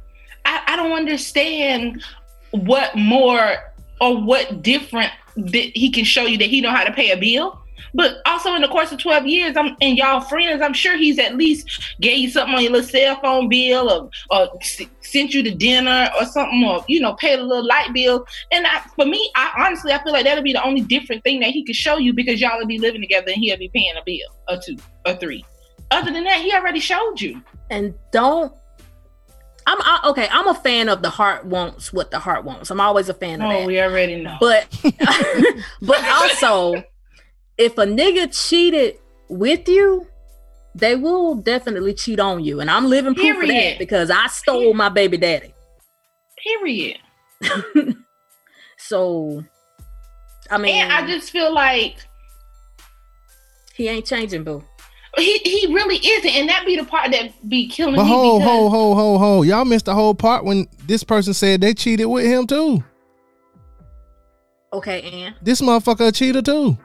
[0.45, 2.03] I, I don't understand
[2.51, 3.55] what more
[4.01, 7.17] or what different that he can show you that he know how to pay a
[7.17, 7.61] bill.
[7.93, 11.19] But also in the course of 12 years, I'm and y'all friends, I'm sure he's
[11.19, 11.67] at least
[12.01, 15.51] gave you something on your little cell phone bill or, or s- sent you to
[15.51, 18.25] dinner or something or you know, paid a little light bill.
[18.51, 21.39] And I, for me, I honestly I feel like that'll be the only different thing
[21.41, 23.93] that he could show you because y'all will be living together and he'll be paying
[23.99, 24.17] a bill
[24.49, 25.45] or two or three.
[25.91, 27.41] Other than that, he already showed you.
[27.71, 28.53] and don't.
[29.67, 30.27] I'm I, okay.
[30.31, 32.71] I'm a fan of the heart wants what the heart wants.
[32.71, 33.67] I'm always a fan of Oh, that.
[33.67, 34.35] we already know.
[34.39, 34.67] But
[35.81, 36.83] but also,
[37.59, 38.95] if a nigga cheated
[39.29, 40.07] with you,
[40.73, 42.59] they will definitely cheat on you.
[42.61, 45.53] And I'm living proof of that because I stole my baby daddy.
[46.43, 46.97] Period.
[48.81, 49.43] So
[50.49, 51.97] I mean And I just feel like
[53.75, 54.63] he ain't changing, boo.
[55.17, 58.09] he, he really isn't, and that be the part that be killing But me.
[58.09, 59.41] ho, because ho, ho, ho, ho.
[59.43, 62.83] Y'all missed the whole part when this person said they cheated with him too.
[64.71, 65.35] Okay, Ann.
[65.41, 66.77] This motherfucker a cheater too.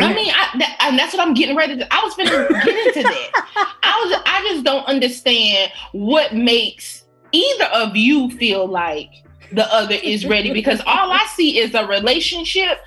[0.00, 1.94] I mean, I, that, and that's what I'm getting ready to.
[1.94, 3.76] I was finna get into that.
[3.82, 4.22] I was.
[4.26, 9.10] I just don't understand what makes either of you feel like
[9.52, 12.80] the other is ready because all I see is a relationship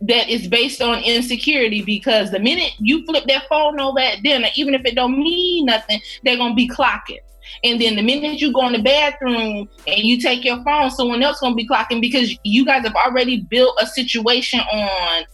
[0.00, 1.82] that is based on insecurity.
[1.82, 5.66] Because the minute you flip that phone over at dinner, even if it don't mean
[5.66, 7.18] nothing, they're gonna be clocking.
[7.64, 11.22] And then the minute you go in the bathroom and you take your phone, someone
[11.22, 15.24] else gonna be clocking because you guys have already built a situation on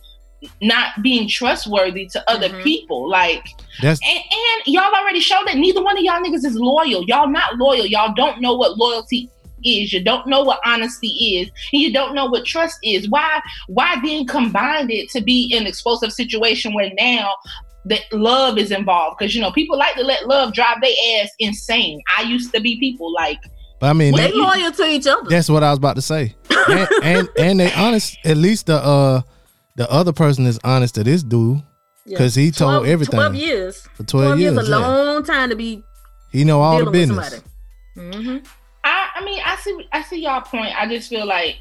[0.63, 2.63] not being trustworthy to other Mhm.
[2.63, 3.09] people.
[3.09, 3.45] Like,
[3.83, 7.05] That's and, and y'all already showed that neither one of y'all niggas is loyal.
[7.07, 7.87] Y'all not loyal.
[7.87, 9.29] Y'all don't know what loyalty
[9.65, 9.93] is.
[9.93, 11.49] You don't know what honesty is.
[11.73, 13.09] And you don't know what trust is.
[13.09, 17.31] Why why then combine it to be an explosive situation where now
[17.87, 19.17] that love is involved?
[19.19, 22.01] Because you know, people like to let love drive their ass insane.
[22.17, 23.39] I used to be people like
[23.81, 25.29] but I mean They loyal to each other.
[25.29, 26.35] that's what I was about to say.
[26.69, 29.23] And and, and they honest at least the uh
[29.77, 31.59] the other person is honest to this dude
[32.07, 32.19] Yeah.
[32.19, 33.89] because he told 12 everything 12 years.
[33.95, 34.55] for 12, years.
[34.55, 34.77] years a yeah.
[34.79, 35.83] long time to be
[36.31, 37.43] He know all the dealing with business.
[37.97, 38.27] somebody.
[38.29, 38.37] hmm
[38.87, 40.75] I, I mean, I see, I see y'all point.
[40.79, 41.57] I just feel like,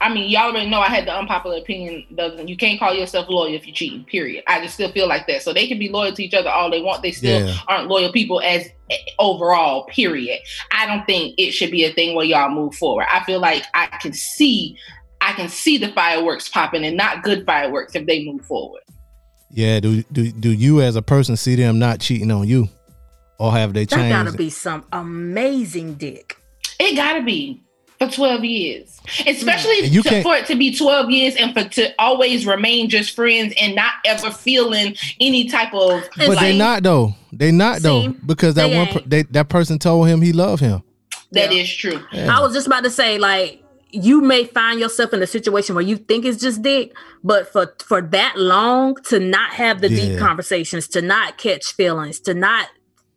[0.00, 2.04] I mean, y'all already know I had the unpopular opinion.
[2.16, 4.04] Doesn't you can't call yourself loyal if you're cheating.
[4.04, 4.42] Period.
[4.48, 5.42] I just still feel like that.
[5.42, 7.02] So they can be loyal to each other all they want.
[7.02, 7.54] They still Yeah.
[7.68, 9.84] aren't loyal people as eh, overall.
[9.84, 10.40] Period.
[10.72, 13.06] I don't think it should be a thing where y'all move forward.
[13.10, 14.76] I feel like I can see,
[15.26, 18.82] I can see the fireworks popping and not good fireworks if they move forward.
[19.50, 22.68] Yeah, do do do you as a person see them not cheating on you,
[23.38, 24.10] or have they That changed?
[24.12, 26.36] gotta be some amazing dick.
[26.78, 27.62] It gotta be
[27.98, 29.00] for 12 years.
[29.26, 32.90] Especially And you to- for it to be 12 years and for to always remain
[32.90, 37.14] just friends and not ever feeling any type of but like, they not though.
[37.32, 40.60] They not though because that they one per, they, that person told him he loved
[40.60, 40.82] him.
[41.32, 41.62] That Yeah.
[41.62, 42.02] is true.
[42.12, 42.36] Yeah.
[42.36, 45.84] I was just about to say, like, you may find yourself in a situation where
[45.84, 49.96] you think it's just dick, but for for that long to not have the Yeah.
[50.10, 52.68] deep conversations, to not catch feelings, to not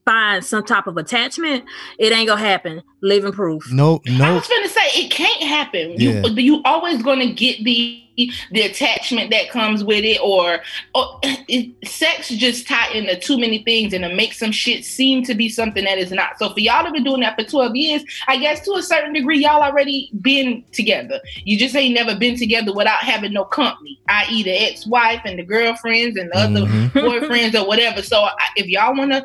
[0.09, 1.63] find some type of attachment,
[1.99, 2.81] it ain't gonna happen.
[3.01, 3.71] Living proof.
[3.71, 5.91] no, I was gonna say it can't happen.
[5.97, 6.25] Yeah.
[6.25, 8.03] You you always gonna get the
[8.51, 10.59] the attachment that comes with it, or,
[10.93, 15.23] or it, sex just tie into too many things and it makes some shit seem
[15.23, 16.37] to be something that is not.
[16.37, 19.13] So for y'all to be doing that for twelve years, I guess to a certain
[19.13, 21.21] degree, y'all already been together.
[21.45, 25.43] You just ain't never been together without having no company, i.e., the ex-wife and the
[25.43, 26.89] girlfriends and the other Mhm.
[26.91, 28.01] boyfriends or whatever.
[28.01, 29.21] So if y'all wanna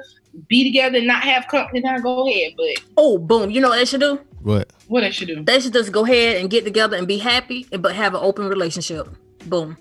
[0.48, 2.52] be together and not have company, then go ahead.
[2.56, 3.50] But Oh, boom!
[3.50, 4.20] You know what they should do?
[4.42, 4.72] What?
[4.88, 5.42] what I should do?
[5.42, 8.46] They should just go ahead and get together and be happy, but have an open
[8.48, 9.08] relationship.
[9.46, 9.76] Boom.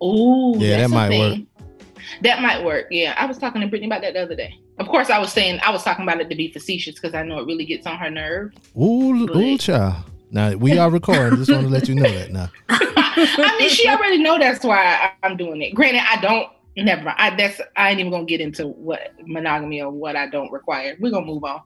[0.00, 1.38] Oh, Yeah, that's that a might work.
[2.22, 2.86] That might work.
[2.90, 4.58] Yeah, I was talking to Brittany about that the other day.
[4.78, 7.22] Of course, I was saying I was talking about it to be facetious because I
[7.24, 8.52] know it really gets on her nerve.
[8.80, 9.96] Ooh, ooh, But- child.
[10.30, 11.38] Now we are recording.
[11.38, 12.48] Just want to let you know that now.
[12.68, 15.72] I mean, she already know that's why I'm doing it.
[15.74, 16.48] Granted, I don't.
[16.76, 17.16] Never mind.
[17.18, 20.96] I, that's I ain't even gonna get into what monogamy or what I don't require.
[21.00, 21.62] We're gonna move on.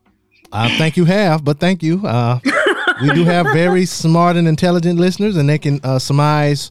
[0.53, 2.05] I think you have, but thank you.
[2.07, 2.39] Uh,
[3.03, 6.71] we do have very smart and intelligent listeners, and they can uh, surmise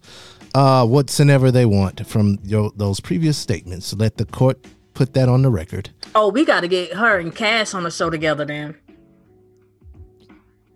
[0.56, 3.93] uh, whatsoever they want from your, those previous statements.
[3.93, 5.89] Let the court put that on the record.
[6.15, 8.75] Oh, we got to get her and Cass on the show together then.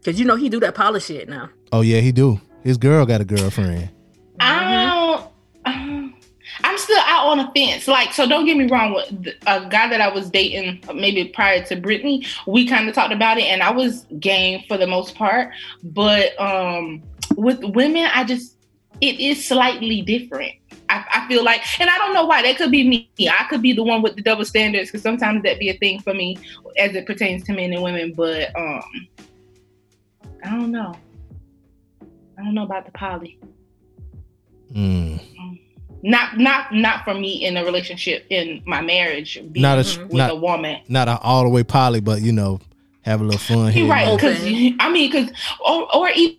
[0.06, 1.50] Cause you know he do that polish shit now.
[1.72, 2.40] Oh yeah, he do.
[2.62, 3.90] His girl got a girlfriend.
[4.40, 4.90] I don't.
[4.90, 4.93] um,
[7.24, 7.88] I'm still out on the fence.
[7.88, 8.94] Like, so don't get me wrong.
[8.94, 13.14] With a guy that I was dating, maybe prior to Brittany, we kind of talked
[13.14, 15.52] about it, and I was game for the most part.
[15.84, 17.02] But um,
[17.36, 18.58] with women, I just
[19.02, 20.54] it is slightly different.
[20.90, 22.42] I, I feel like, and I don't know why.
[22.42, 23.30] That could be me.
[23.30, 26.00] I could be the one with the double standards because sometimes that be a thing
[26.00, 26.38] for me
[26.78, 28.14] as it pertains to men and women.
[28.14, 29.08] But um,
[30.44, 30.94] I don't know.
[32.38, 33.40] I don't know about the poly.
[34.74, 35.20] Mm.
[36.04, 40.14] Not not not for me in a relationship in my marriage being Not a- with
[40.14, 40.82] not- a woman.
[40.88, 42.60] Not a, all the way poly, but you know,
[43.02, 43.84] have a little fun here.
[43.86, 45.32] You're right, because I mean, because
[45.66, 46.38] or or even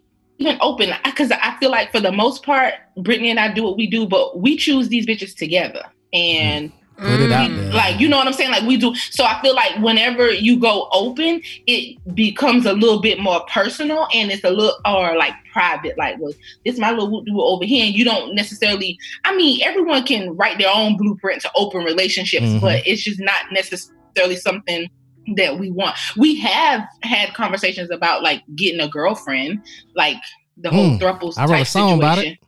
[0.61, 3.87] open, because I feel like for the most part, Brittany and I do what we
[3.87, 6.84] do, but we choose these bitches together, and mm-hmm.
[6.97, 7.57] Put it out Mm.
[7.57, 7.73] there.
[7.73, 8.95] like you know what I'm saying, like we do.
[9.11, 14.07] So I feel like whenever you go open, it becomes a little bit more personal,
[14.15, 15.99] and it's a little or like private.
[15.99, 16.33] Like, well,
[16.65, 18.97] this is my little whoop over here, and you don't necessarily.
[19.25, 22.61] I mean, everyone can write their own blueprint to open relationships, Mhm.
[22.61, 24.89] but it's just not necessarily something
[25.37, 25.97] that we want.
[26.17, 29.63] We have had conversations about like getting a girlfriend,
[29.97, 30.19] like
[30.59, 32.39] the whole Mm, thruples I wrote a song about it.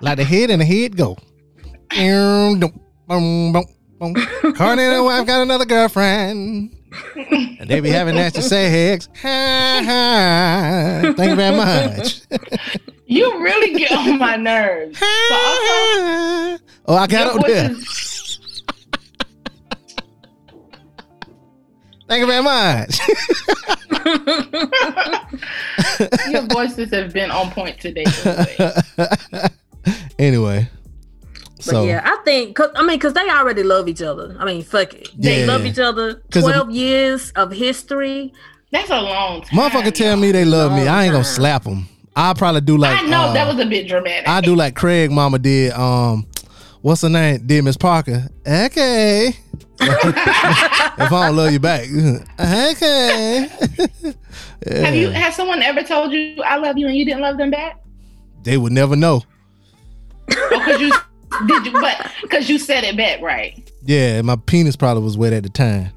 [0.00, 1.18] like the head and the head go.
[3.06, 3.64] Boom, boom,
[3.98, 4.14] boom,
[4.54, 6.74] Carney and her wife got another girlfriend.
[7.16, 9.08] And they be having nasty sex.
[9.20, 11.12] Ha, ha.
[11.16, 12.22] Thank you very much.
[13.06, 14.98] You really get on my nerves.
[15.34, 17.74] Also, oh, I got up there.
[22.08, 23.00] Thank you very much.
[26.30, 28.04] Your voices have been on point today.
[28.26, 28.72] anyway.
[30.18, 30.68] anyway,
[31.72, 34.36] But yeah, I think, cause, I mean, because they already love each other.
[34.38, 35.08] I mean, fuck it.
[35.16, 35.46] They Yeah.
[35.46, 36.14] love each other.
[36.30, 38.32] 'Cause of- 12 years of history.
[38.72, 39.58] That's a long time.
[39.58, 40.16] motherfucker tell y'all.
[40.16, 40.78] me they love me.
[40.84, 41.88] Long I ain't gonna slap them.
[42.16, 44.28] I'll probably do like I know uh, that was a bit dramatic.
[44.28, 45.72] I do like Craig Mama did.
[45.72, 46.26] Um,
[46.80, 47.46] what's her name?
[47.46, 48.28] Did Miss Parker?
[48.46, 49.28] Okay.
[49.80, 51.82] if I don't love you back,
[52.40, 53.48] okay.
[54.66, 55.18] Have you Yeah.
[55.18, 57.80] has someone ever told you I love you and you didn't love them back?
[58.44, 59.22] They would never know.
[60.30, 60.92] Or cause you
[61.46, 63.70] did you but cause you said it back right.
[63.84, 65.90] Yeah, my penis probably was wet at the time.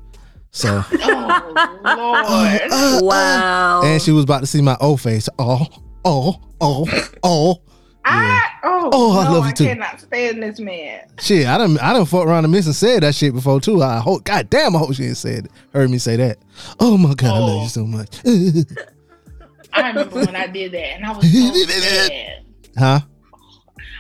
[0.52, 2.62] So, Oh Lord.
[2.72, 3.82] uh, Wow.
[3.84, 5.30] and she was about to see my O face.
[5.38, 5.66] Oh,
[6.06, 6.88] oh, oh,
[7.24, 7.62] oh.
[8.10, 9.66] I oh, Oh, I no, love you too.
[9.66, 11.02] I cannot stand this man.
[11.20, 13.84] Shit, I don't, I done fucked around and miss and said that shit before too.
[13.84, 16.38] I hope, God damn, I hope she ain't said, heard me say that.
[16.80, 17.64] Oh my God, I love Oh.
[17.64, 18.20] you so much.
[19.74, 22.44] I remember when I did that and I was so sad.
[22.78, 23.00] huh?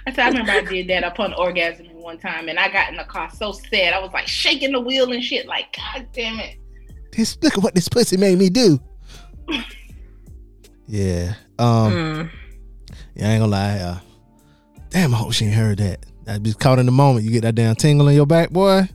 [0.07, 2.95] I said I remember I did that upon orgasm one time and I got in
[2.95, 3.93] the car so sad.
[3.93, 6.55] I was like shaking the wheel and shit, like, God damn it.
[7.11, 8.79] This, look at what this pussy made me do.
[10.87, 11.33] Yeah.
[11.59, 11.91] Um.
[11.91, 12.29] Mm.
[13.15, 13.79] Yeah, I ain't gonna lie.
[13.79, 13.99] Uh,
[14.89, 16.05] damn, I hope she ain't heard that.
[16.25, 17.25] I be caught in the moment.
[17.25, 18.87] You get that damn tingle in your back, boy.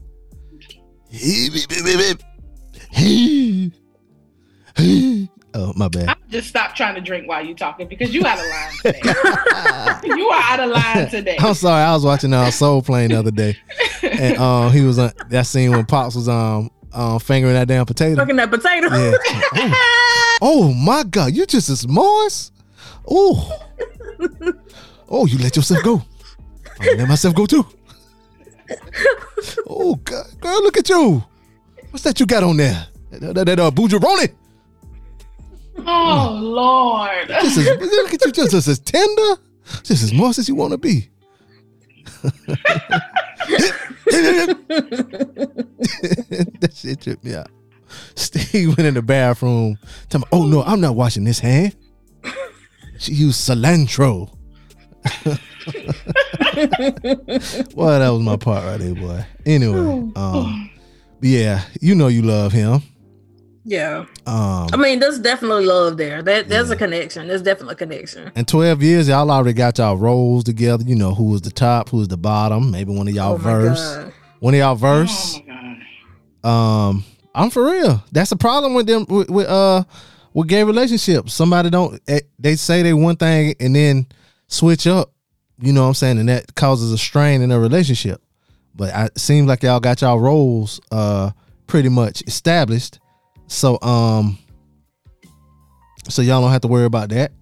[5.55, 6.09] Oh, my bad.
[6.09, 9.01] I just stop trying to drink while you talking because you out of line today.
[10.17, 11.37] you are out of line today.
[11.39, 11.83] I'm sorry.
[11.83, 13.57] I was watching uh, Soul Plane the other day,
[14.03, 17.87] and um, he was on that scene when Pops was um, um fingering that damn
[17.87, 18.17] potato.
[18.17, 18.89] Fucking that potato.
[18.95, 19.75] Yeah.
[20.45, 22.53] Oh, oh my God, you just as moist.
[23.09, 23.61] Oh,
[25.09, 26.03] oh, you let yourself go.
[26.81, 27.65] I'm let myself go too.
[29.69, 31.23] Oh God, girl, look at you.
[31.91, 32.87] What's that you got on there?
[33.11, 34.35] That, that, that uh, bougeroni.
[35.87, 37.29] Oh Lord.
[37.29, 39.41] Just as, look at you, just, as tender,
[39.83, 41.09] just as moist as you want to be.
[46.61, 47.49] that shit tripped me out.
[48.15, 49.79] Steve went in the bathroom.
[50.09, 51.77] Tell me, oh no, I'm not washing this hand.
[52.99, 54.33] She used cilantro.
[57.75, 59.25] Well, that was my part right there, boy.
[59.45, 60.71] Anyway, um,
[61.21, 62.83] yeah, you know you love him.
[63.65, 64.07] Yeah.
[64.27, 66.23] Um, I mean, there's definitely love there.
[66.23, 66.75] That there's Yeah.
[66.75, 67.29] a connection.
[67.29, 68.33] There's definitely a connection.
[68.35, 70.83] in 12 years, y'all already got y'all roles together.
[70.85, 72.71] You know who was the top, who was the bottom.
[72.73, 73.97] Maybe one of y'all Oh verse.
[73.97, 74.13] God.
[74.41, 75.35] One of y'all Oh verse.
[75.47, 75.77] my
[76.43, 76.49] God.
[76.89, 78.03] Um, I'm for real.
[78.13, 79.85] That's the problem with them with, with uh
[80.35, 81.33] with gay relationships.
[81.33, 84.07] Somebody don't eh, they say they one thing and then
[84.49, 85.13] switch up.
[85.61, 86.19] You know what I'm saying?
[86.19, 88.21] And that causes a strain in a relationship.
[88.75, 91.31] But I, it seems like y'all got y'all roles uh
[91.69, 92.99] pretty much established.
[93.47, 94.39] So um
[96.09, 97.33] so y'all don't have to worry about that.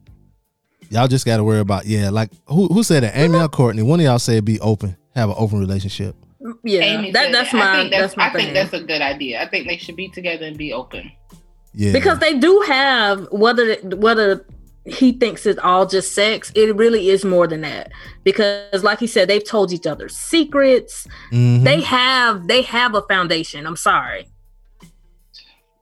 [0.90, 3.16] Y'all just got to worry about yeah, like who who said that?
[3.16, 3.82] Amy or Courtney?
[3.82, 6.16] One of y'all said be open, have an open relationship.
[6.64, 6.80] Yeah.
[6.80, 7.58] Amy that, that's that.
[7.58, 8.54] my I think that's, that's my I think thing.
[8.54, 9.40] that's a good idea.
[9.42, 11.10] I think they should be together and be open.
[11.72, 14.44] Yeah, because they do have whether whether
[14.84, 17.92] he thinks it's all just sex it really is more than that
[18.24, 21.62] because like he said they've told each other secrets Mhm.
[21.64, 24.26] they have they have a foundation i'm sorry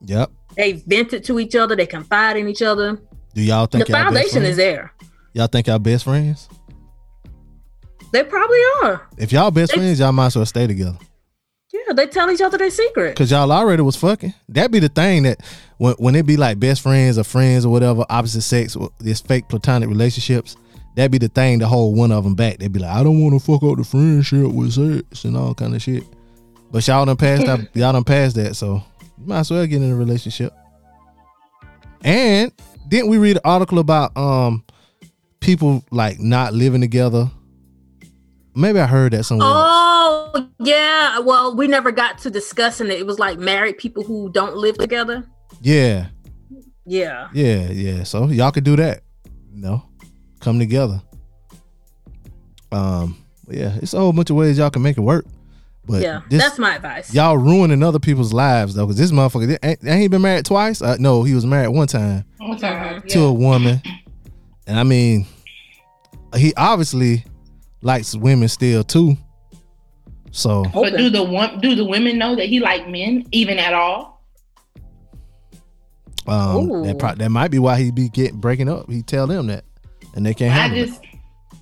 [0.01, 0.31] yep.
[0.55, 2.99] they vented to each other they confide in each other
[3.33, 4.93] Do y'all think the foundation is there
[5.33, 6.47] Y'all think y'all best friends?
[8.11, 10.97] they probably are If y'all best They- friends, y'all might as well stay together.
[11.71, 14.33] yeah they tell each other their secret Cause y'all already was fucking.
[14.49, 15.41] That be the thing that
[15.77, 19.47] when when it be like best friends or friends or whatever, opposite sex, this fake
[19.47, 20.55] platonic relationships,
[20.95, 22.57] that'd be the thing to hold one of them back.
[22.57, 25.53] They'd be like, I don't want to fuck up the friendship with sex and all
[25.53, 26.03] kind of shit.
[26.71, 27.69] But y'all done passed that.
[27.75, 28.81] Y'all done passed that, so
[29.19, 30.53] you might as well get in a relationship.
[32.03, 32.51] And
[32.87, 34.63] didn't we read an article about um
[35.39, 37.29] people like not living together?
[38.55, 39.47] Maybe I heard that somewhere.
[39.49, 41.19] Oh yeah.
[41.19, 42.93] Well, we never got to discussing it.
[42.93, 45.25] It was like married people who don't live together.
[45.61, 46.07] Yeah,
[46.85, 47.29] Yeah.
[47.33, 48.03] yeah, yeah.
[48.03, 49.01] So y'all could do that.
[49.53, 49.83] You know,
[50.39, 51.01] come together.
[52.71, 53.17] Um,
[53.49, 55.25] yeah, it's a whole bunch of ways y'all can make it work.
[55.85, 56.21] But yeah.
[56.29, 57.13] this, That's my advice.
[57.13, 60.81] y'all ruining other people's lives though, because this motherfucker ain't, ain't he been married twice?
[60.81, 63.81] Uh, no, he was married one time One time, to a woman,
[64.67, 65.25] and I mean,
[66.35, 67.25] he obviously
[67.81, 69.17] likes women still too.
[70.31, 73.73] So But do the one do the women know that he like men even at
[73.73, 74.23] all?
[76.27, 76.85] um, Ooh.
[76.85, 78.87] that pro- that might be why he be getting breaking up.
[78.91, 79.63] He tell them that,
[80.15, 80.87] and they can't I handle it.
[80.87, 81.01] just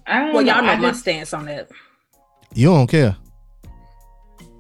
[0.06, 0.54] I don't Well, know.
[0.54, 1.70] y'all know I my just, stance on that.
[2.54, 3.16] You don't care.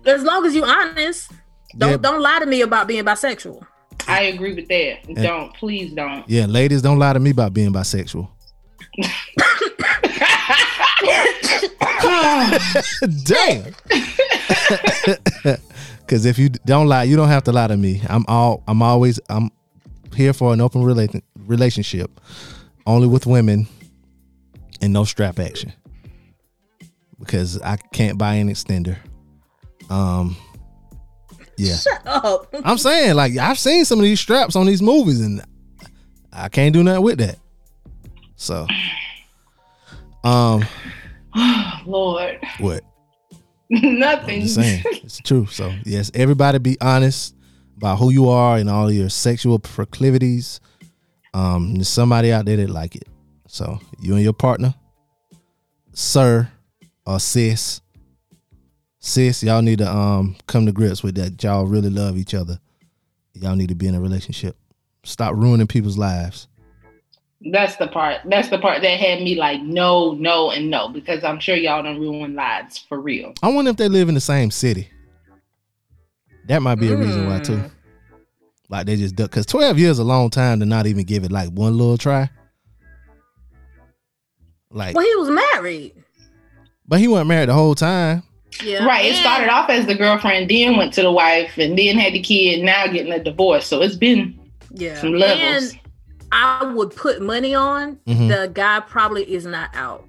[0.07, 1.31] As long as you honest,
[1.77, 1.97] don't Yeah.
[1.97, 3.65] don't lie to me about being bisexual.
[4.07, 5.15] I agree with that.
[5.21, 6.27] Don't please don't.
[6.29, 8.27] Yeah, ladies, don't lie to me about being bisexual.
[13.23, 13.73] Damn.
[16.07, 18.01] Because if you don't lie, you don't have to lie to me.
[18.07, 18.63] I'm all.
[18.65, 19.19] I'm always.
[19.29, 19.51] I'm
[20.15, 22.21] here for an open relation relationship,
[22.85, 23.67] only with women,
[24.79, 25.73] and no strap action.
[27.19, 28.95] Because I can't buy an extender.
[29.89, 30.35] Um.
[31.57, 31.75] Yeah.
[31.75, 32.53] Shut up.
[32.63, 35.41] I'm saying, like, I've seen some of these straps on these movies, and
[36.31, 37.39] I can't do nothing with that.
[38.35, 38.67] So,
[40.23, 40.63] um,
[41.85, 42.39] Lord.
[42.59, 42.83] what?
[43.73, 44.41] I'm Nothing.
[44.41, 45.45] just saying, it's true.
[45.47, 47.35] So, yes, everybody be honest
[47.75, 50.61] about who you are and all your sexual proclivities.
[51.33, 53.07] Um, there's somebody out there that like it.
[53.47, 54.73] So, you and your partner,
[55.93, 56.49] sir
[57.05, 57.81] or sis,
[59.07, 61.41] sis, y'all need to um come to grips with that.
[61.41, 62.59] Y'all really love each other.
[63.33, 64.55] Y'all need to be in a relationship.
[65.03, 66.47] Stop ruining people's lives.
[67.51, 68.21] That's the part.
[68.25, 71.83] That's the part that had me like no, no, and no because I'm sure y'all
[71.83, 73.33] don't ruin lives for real.
[73.43, 74.89] I wonder if they live in the same city.
[76.47, 77.57] That might be a reason why too.
[77.57, 77.71] Mm.
[78.69, 81.23] Like they just duck because twelve years is a long time to not even give
[81.23, 82.29] it like one little try.
[84.69, 85.93] Like, Well, he was married.
[86.87, 88.23] but he wasn't married the whole time.
[88.63, 88.85] Yeah.
[88.85, 89.05] Right.
[89.05, 92.21] It started off as the girlfriend, then went to the wife, and then had the
[92.21, 92.63] kid.
[92.63, 93.67] Now getting a divorce.
[93.67, 94.39] So it's been
[94.73, 94.99] Yeah.
[94.99, 95.71] some levels.
[95.73, 95.79] And
[96.31, 98.27] I would put money on Mhm.
[98.29, 100.05] the guy probably is not out.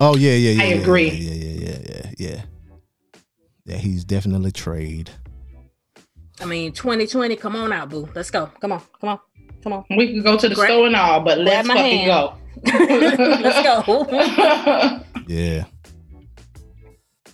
[0.00, 0.62] Oh yeah, yeah, yeah.
[0.62, 1.10] I yeah, agree.
[1.10, 2.40] Yeah, yeah, yeah, yeah, yeah, yeah.
[3.66, 5.10] Yeah, he's definitely trade.
[6.40, 8.08] I mean, 2020, come on out, boo.
[8.14, 8.50] Let's go.
[8.60, 8.82] Come on.
[9.00, 9.18] Come on.
[9.62, 9.84] Come on.
[9.96, 12.06] we could go to the Grab- store and all, but let's fucking hand.
[12.06, 12.34] go.
[12.64, 15.00] Let's go.
[15.26, 15.64] Yeah.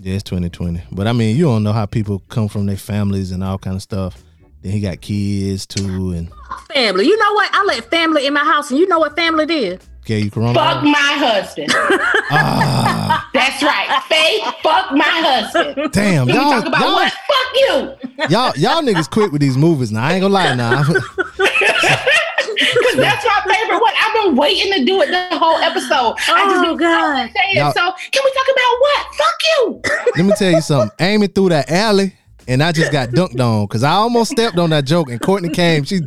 [0.03, 0.82] Yeah, it's 2020.
[0.92, 3.76] But I mean, you don't know how people come from their families and all kind
[3.76, 4.22] of stuff.
[4.62, 6.30] Then he got kids too, and
[6.74, 7.07] family.
[7.07, 7.51] You know what?
[7.53, 9.82] I let family in my house, and you know what family did?
[10.07, 10.55] gave you corona.
[10.55, 11.70] fuck my husband.
[12.32, 14.03] Ah, That's right.
[14.09, 15.92] Faith, fuck my husband.
[15.92, 17.12] damn, You y'all, talk about y'all, what?
[17.12, 18.26] Fuck you.
[18.28, 19.92] y'all, y'all niggas quick with these movies.
[19.92, 20.55] Now I ain't gonna lie.
[20.55, 20.82] Now
[22.61, 23.92] Because that's my favorite one.
[23.98, 26.14] I've been waiting to do it the whole episode.
[26.28, 27.30] I just Oh, been God.
[27.34, 29.06] saying, Y'all- so can we talk about what?
[29.14, 29.82] Fuck you.
[30.16, 30.90] let me tell you something.
[31.00, 32.14] Amy through that alley,
[32.48, 35.50] and I just got dunked on because I almost stepped on that joke, and Courtney
[35.50, 35.84] came.
[35.84, 36.00] She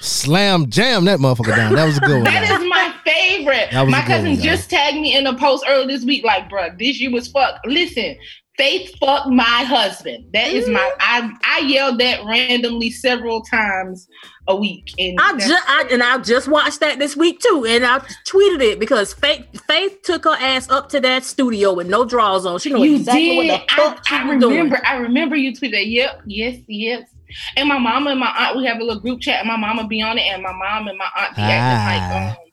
[0.00, 1.74] slammed, jammed that motherfucker down.
[1.74, 2.24] That was a good one.
[2.24, 2.60] That y'all.
[2.62, 3.72] is my favorite.
[3.90, 4.44] My cousin one, y'all.
[4.44, 7.60] just tagged me in a post earlier this week, like, bruh, this year was fuck.
[7.64, 8.16] Listen,
[8.58, 10.24] Faith fucked my husband.
[10.34, 14.08] That is my I I yelled that randomly several times
[14.48, 14.92] a week.
[14.98, 18.60] And I just I, and I just watched that this week too, and I tweeted
[18.60, 22.58] it because Faith Faith took her ass up to that studio with no drawers on.
[22.58, 23.48] She knew you exactly did.
[23.52, 24.56] what the fuck she I, I was doing.
[24.56, 24.80] remember.
[24.84, 25.90] I remember you tweeted.
[25.90, 26.22] Yep.
[26.26, 26.58] Yes.
[26.66, 27.08] Yes.
[27.56, 29.86] And my mama and my aunt, we have a little group chat, and my mama
[29.86, 32.44] be on it, and my mom and my aunt be acting like, um,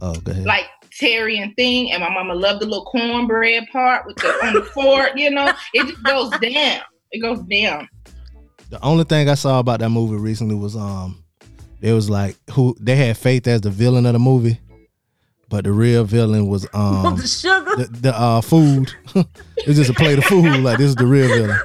[0.00, 0.44] Oh, go ahead.
[0.44, 0.66] like
[0.98, 4.62] Terry and thing, and my mama loved the little cornbread part with the on the
[4.74, 5.10] fork.
[5.16, 6.80] You know, it just goes down.
[7.12, 7.88] It goes down.
[8.70, 11.24] The only thing I saw about that movie recently was um,
[11.80, 14.60] it was like who they had Faith as the villain of the movie,
[15.48, 17.76] but the real villain was um the sugar.
[17.76, 18.92] the, the uh food.
[19.58, 20.60] it's just a plate of food.
[20.60, 21.58] Like this is the real villain.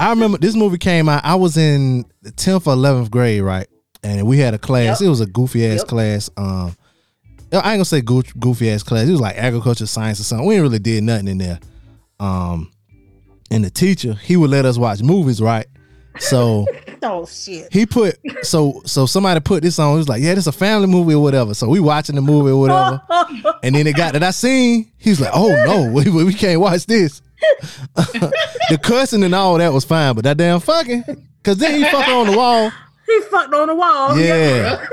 [0.00, 1.24] I remember this movie came out.
[1.24, 3.68] I was in the tenth or eleventh grade, right?
[4.02, 5.00] And we had a class.
[5.00, 5.06] Yep.
[5.06, 5.86] It was a goofy ass Yep.
[5.86, 6.28] class.
[6.28, 6.44] class.
[6.66, 6.76] Um,
[7.52, 9.06] I ain't gonna say goof, goofy ass class.
[9.08, 10.46] It was like agriculture science or something.
[10.46, 11.60] We ain't really did nothing in there.
[12.20, 12.72] Um,
[13.50, 15.66] and the teacher he would let us watch movies, right?
[16.18, 16.66] So
[17.02, 17.72] Oh shit.
[17.72, 19.92] he put so so somebody put this on.
[19.94, 21.52] He was like, yeah, this a family movie or whatever.
[21.54, 23.02] So we watching the movie or whatever.
[23.64, 24.90] And then it got that I seen.
[24.98, 27.22] He was like, "Oh no, we, we can't watch this."
[27.96, 31.04] the cussing and all that was fine, but that damn fucking,
[31.44, 32.70] cause then he fucked on the wall.
[33.06, 34.18] he fucked on the wall.
[34.18, 34.84] Yeah,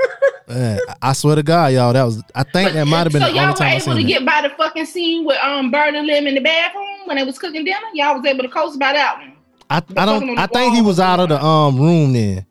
[0.50, 2.22] Man, I swear to God, y'all, that was.
[2.34, 3.92] I think that might have been so the y'all only were time I able to
[3.92, 4.08] seen it.
[4.08, 7.24] get by the fucking scene with um Bird and Lem in the bathroom when they
[7.24, 7.78] was cooking dinner.
[7.94, 9.32] Y'all was able to coast by that one.
[9.70, 10.26] I, I don't.
[10.26, 12.44] the I think he was was out of the um room then.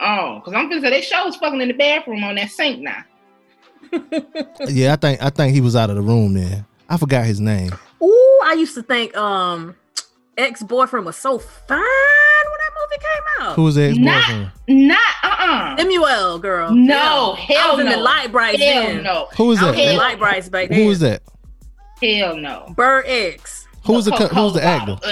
[0.00, 2.80] Oh, because I'm gonna say they show was fucking in the bathroom on that sink
[2.80, 3.04] now.
[4.68, 6.64] Yeah, I think I think he was out of the room then.
[6.88, 7.72] I forgot his name.
[8.02, 9.74] Ooh, I used to think um
[10.36, 13.54] ex boyfriend was so fine when that movie came out.
[13.56, 13.96] Who was that?
[13.96, 14.50] Not- boyfriend?
[14.68, 15.17] Not uh
[15.78, 16.70] Emuel girl.
[16.74, 17.56] No, Yeah.
[17.56, 17.92] hell I was in no.
[17.96, 19.02] the light brights Hell then.
[19.02, 19.28] no.
[19.36, 19.82] Who was I was in that?
[19.84, 20.78] the Hell- light brights back then.
[20.78, 21.22] Who was that?
[22.02, 22.72] Hell no.
[22.76, 23.66] Bird X.
[23.84, 24.94] Who was the co- who the actor?
[24.94, 25.10] bottle.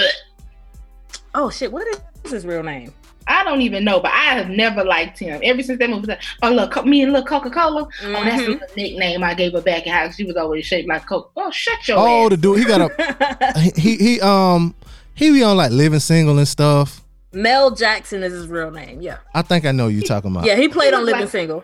[1.35, 1.87] Oh shit, what
[2.23, 2.93] is his real name?
[3.29, 5.99] I don't even know, but I have never liked him ever since that movie.
[6.01, 7.81] was like, Oh look, me and little Coca Cola.
[7.83, 7.89] Oh,
[8.23, 8.59] that's Mhm.
[8.59, 11.31] the nickname I gave her back in how she was always shaped like Coke.
[11.35, 12.29] Oh, shut your Oh, ass.
[12.29, 12.59] the dude.
[12.59, 14.73] He got a he he, he um
[15.13, 17.01] he be on like living single and stuff.
[17.33, 19.01] Mel Jackson is his real name.
[19.01, 19.17] Yeah.
[19.33, 20.45] I think I know who you talking about.
[20.45, 21.63] Yeah, he played on Living like- Single.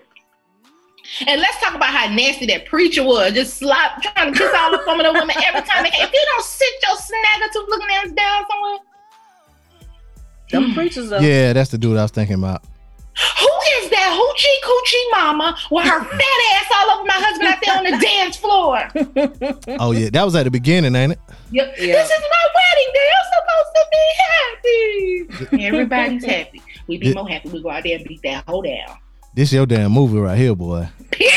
[1.28, 3.34] And let's talk about how nasty that preacher was.
[3.34, 5.90] Just slop trying to kiss all the women and women every time they.
[5.90, 8.78] If you don't sit your snagger to looking ass down somewhere.
[10.50, 10.74] Them hmm.
[10.74, 11.20] preachers though.
[11.20, 12.64] Yeah, that's the dude I was thinking about.
[13.40, 13.50] Who
[13.84, 17.78] is that hoochie coochie mama with her fat ass all over my husband out there
[17.78, 19.78] on the dance floor?
[19.80, 21.20] Oh yeah, that was at the beginning, ain't it?
[21.52, 21.76] Yep.
[21.78, 21.94] Yeah.
[21.94, 23.10] This is my wedding day.
[23.20, 25.64] I'm supposed to be happy.
[25.68, 26.62] Everybody's happy.
[26.88, 27.14] We be Yeah.
[27.14, 27.50] more happy.
[27.50, 28.98] We go out there and beat that hoe down.
[29.36, 30.88] This your damn movie right here, boy.
[31.12, 31.34] Period.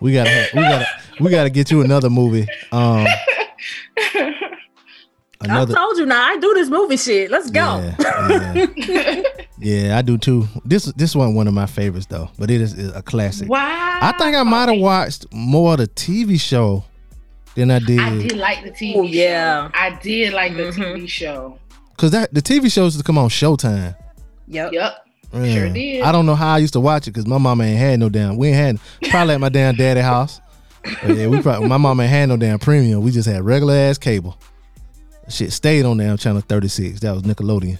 [0.00, 0.86] We gotta we gotta
[1.20, 2.46] we gotta get you another movie.
[2.72, 3.06] Um
[5.50, 6.22] I told you now.
[6.24, 7.30] I do this movie shit.
[7.30, 7.94] Let's go.
[7.98, 9.22] Yeah, yeah.
[9.64, 10.48] Yeah, I do too.
[10.64, 13.48] This this wasn't one of my favorites though, but it is, is a classic.
[13.48, 13.98] Wow.
[14.02, 16.82] I think I might have watched more of the TV show
[17.54, 18.00] than I did.
[18.00, 19.68] I did like the TV Oh, yeah.
[19.68, 19.70] show.
[19.74, 20.96] I did like the Mhm.
[20.96, 21.58] TV show.
[21.96, 23.94] Cause that the TV shows used to come on Showtime.
[24.48, 24.72] Yep.
[24.72, 24.94] Yep.
[25.34, 25.54] Yeah.
[25.54, 26.02] Sure did.
[26.02, 28.08] I don't know how I used to watch it because my mama ain't had no
[28.08, 28.36] damn.
[28.36, 30.40] We ain't had probably at my damn daddy house.
[31.06, 33.02] But yeah, we probably my mama ain't had no damn premium.
[33.02, 34.36] We just had regular ass cable.
[35.32, 37.00] Shit stayed on damn channel 36.
[37.00, 37.78] That was Nickelodeon.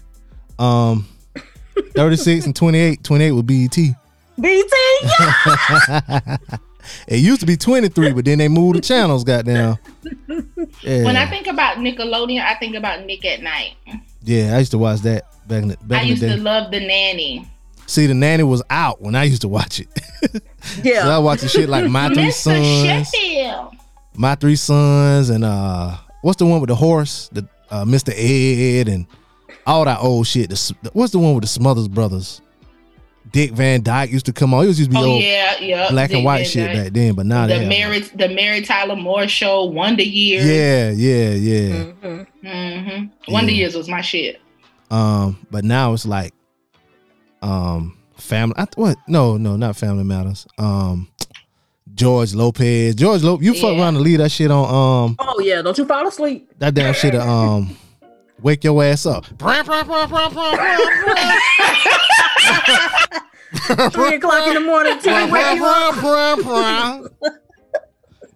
[0.58, 1.06] Um
[1.94, 3.02] 36 and 28.
[3.04, 3.76] 28 was BET.
[4.40, 4.70] BT.
[5.02, 6.36] Yeah.
[7.06, 9.78] It used to be 23, but then they moved the channels, goddamn.
[10.82, 11.04] Yeah.
[11.04, 13.74] When I think about Nickelodeon, I think about Nick at Nite.
[14.24, 16.36] yeah, I used to watch that back in the I back in the used day.
[16.36, 17.46] to love the nanny.
[17.86, 19.88] See, the nanny was out when I used to watch it.
[20.82, 21.02] Yeah.
[21.04, 22.32] So I watched the shit like My Three.
[22.32, 22.84] Sons.
[22.84, 23.74] Sheffield.
[24.16, 27.28] My Three Sons and uh what's the one with the horse?
[27.32, 28.12] The uh, Mr.
[28.16, 29.06] Ed and
[29.66, 30.50] all that old shit.
[30.50, 32.40] The, what's the one with the Smothers Brothers?
[33.30, 34.64] Dick Van Dyke used to come on.
[34.64, 35.90] It was used to be Oh old yeah, yeah.
[35.90, 36.84] black and white Van shit Dyke.
[36.84, 40.44] back then, but now they the have- Mary, the Mary Tyler Moore Show, Wonder Years.
[40.44, 41.84] Yeah, yeah, yeah.
[42.02, 42.26] Mhm.
[42.42, 43.58] hmm Wonder Yeah.
[43.58, 44.40] Years was my shit.
[44.90, 46.34] Um, but now it's like
[47.42, 50.46] um family I, what no no not family matters.
[50.58, 51.08] Um
[52.02, 52.94] George Lopez.
[52.96, 55.62] George Lopez, you fuck around and leave that shit on um Oh yeah.
[55.62, 56.50] Don't you fall asleep.
[56.58, 57.76] that damn shit um
[58.40, 59.24] wake your ass up.
[63.92, 64.98] Three o'clock in the morning.
[64.98, 67.12] Till wake you up.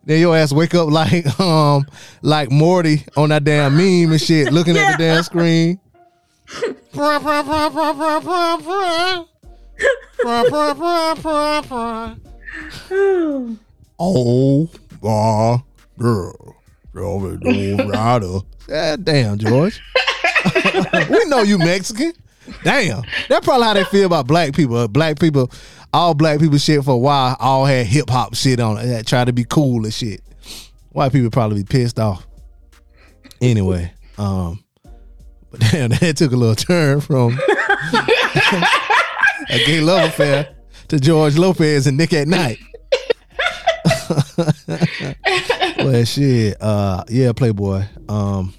[0.05, 1.85] then your ass wake up like um
[2.23, 5.81] like Morty on that damn meme and shit, looking at the damn screen.
[13.99, 14.71] Oh
[15.03, 15.63] my
[15.99, 16.57] girl,
[17.89, 18.39] rider.
[18.67, 19.81] God damn, George.
[21.11, 22.13] we know you Mexican.
[22.63, 24.87] Damn, that's probably how they feel about black people.
[24.89, 25.51] Black people,
[25.93, 28.87] all black people shit for a while, all had hip hop shit on it.
[28.87, 30.21] That Try to be cool and shit.
[30.91, 32.27] White people probably be pissed off.
[33.41, 34.63] Anyway, um,
[35.51, 37.33] but damn, that took a little turn from
[39.51, 40.56] a gay love affair
[40.89, 42.59] to George Lopez and Nick at Nite.
[45.79, 47.85] well, shit, uh, yeah, Playboy.
[48.09, 48.55] Um,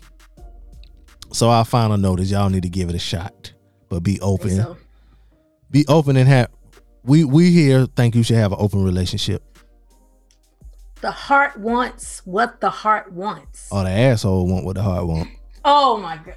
[1.32, 3.54] so our final note is y'all need to give it a shot,
[3.90, 4.78] but be open, So,
[5.72, 6.50] be open and have.
[7.04, 9.42] We we here think you should have an open relationship.
[11.02, 13.70] the heart wants what the heart wants.
[13.72, 15.30] Or the asshole want what the heart want.
[15.64, 16.36] Oh my god.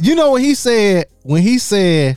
[0.00, 2.16] You know what he said when he said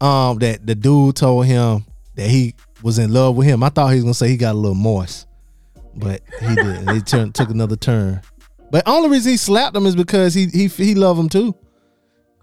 [0.00, 1.84] um that the dude told him
[2.16, 3.62] that he was in love with him.
[3.62, 5.26] I thought he was gonna say he got a little moist,
[5.94, 6.88] but he didn't.
[6.94, 8.20] He turned took another turn.
[8.70, 11.54] But only reason he slapped him is because he he he loved him too.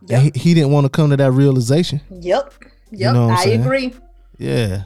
[0.07, 0.23] Yep.
[0.23, 2.01] And he, he didn't want to come to that realization.
[2.09, 2.53] Yep.
[2.91, 3.13] Yep.
[3.13, 3.61] know what I'm I saying?
[3.61, 3.93] agree.
[4.37, 4.83] Yeah.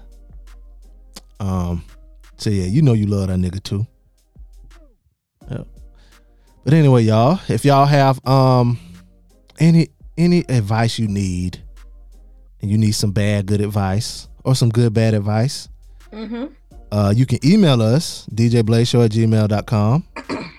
[1.40, 1.84] Um.
[2.38, 3.88] So yeah, you know you love that nigga too.
[5.50, 5.68] Yep.
[6.64, 8.80] But anyway, y'all, if y'all have um
[9.60, 11.64] any any advice you need,
[12.62, 15.68] and you need some bad good advice or some good bad advice,
[16.12, 16.46] Mm-hmm.
[16.93, 20.04] uh, you can email us djblazeshow at gmail.com.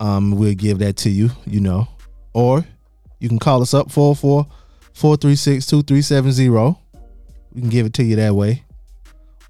[0.00, 1.88] Um, we'll give that to you, you know.
[2.32, 2.64] Or
[3.18, 4.46] you can call us up 44
[4.94, 6.78] 436 2370.
[7.52, 8.62] We can give it to you that way.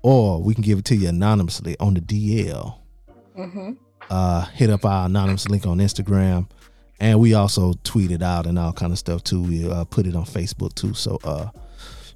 [0.03, 2.78] Or we can give it to you anonymously on the DL.
[3.36, 3.72] Mm-hmm.
[4.09, 6.49] Uh, hit up our anonymous link on Instagram.
[6.99, 9.43] And we also tweet it out and all kind of stuff too.
[9.43, 10.95] We uh, put it on Facebook too.
[10.95, 11.49] So uh,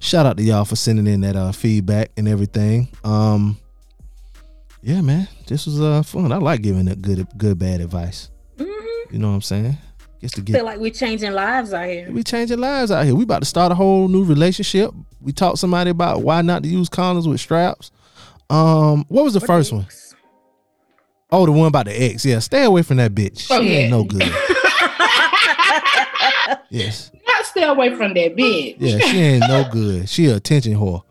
[0.03, 2.89] shout out to y'all for sending in that uh, feedback and everything.
[3.03, 3.57] Um,
[4.81, 6.31] yeah, man, this was uh fun.
[6.31, 8.29] I like giving it good, good, bad advice.
[8.57, 9.13] Mm-hmm.
[9.13, 9.77] You know what I'm saying?
[10.21, 12.11] Gets to get, Feel like we're changing lives out here.
[12.11, 13.15] we changing lives out here.
[13.15, 14.91] We about to start a whole new relationship.
[15.21, 17.91] We taught somebody about why not to use condoms with straps.
[18.49, 19.85] Um, what was the first one?
[21.31, 22.23] Oh, the one about the ex.
[22.25, 23.39] Yeah, stay away from that bitch.
[23.39, 23.71] She Oh, yeah.
[23.79, 24.21] ain't no good.
[26.69, 27.11] yes.
[27.53, 28.77] Stay away from that bitch.
[28.79, 30.09] Yeah, she ain't no good.
[30.09, 31.03] She a attention whore.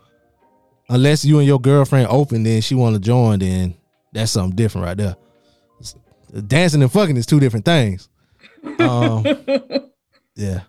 [0.88, 3.76] Unless you and your girlfriend open, then she want to join, then
[4.12, 5.16] that's something different right there.
[6.48, 8.08] Dancing and fucking is two different things.
[8.80, 9.24] Um,
[10.34, 10.62] yeah.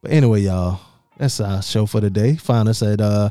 [0.00, 0.80] But anyway, y'all,
[1.18, 2.36] that's our show for today.
[2.36, 3.28] Find us at uh,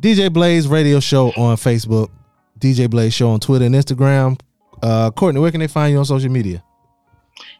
[0.00, 2.08] DJ Blaze Radio Show on Facebook,
[2.58, 4.40] DJ Blaze Show on Twitter and Instagram.
[4.82, 6.64] Uh, Courtney, where can they find you on social media?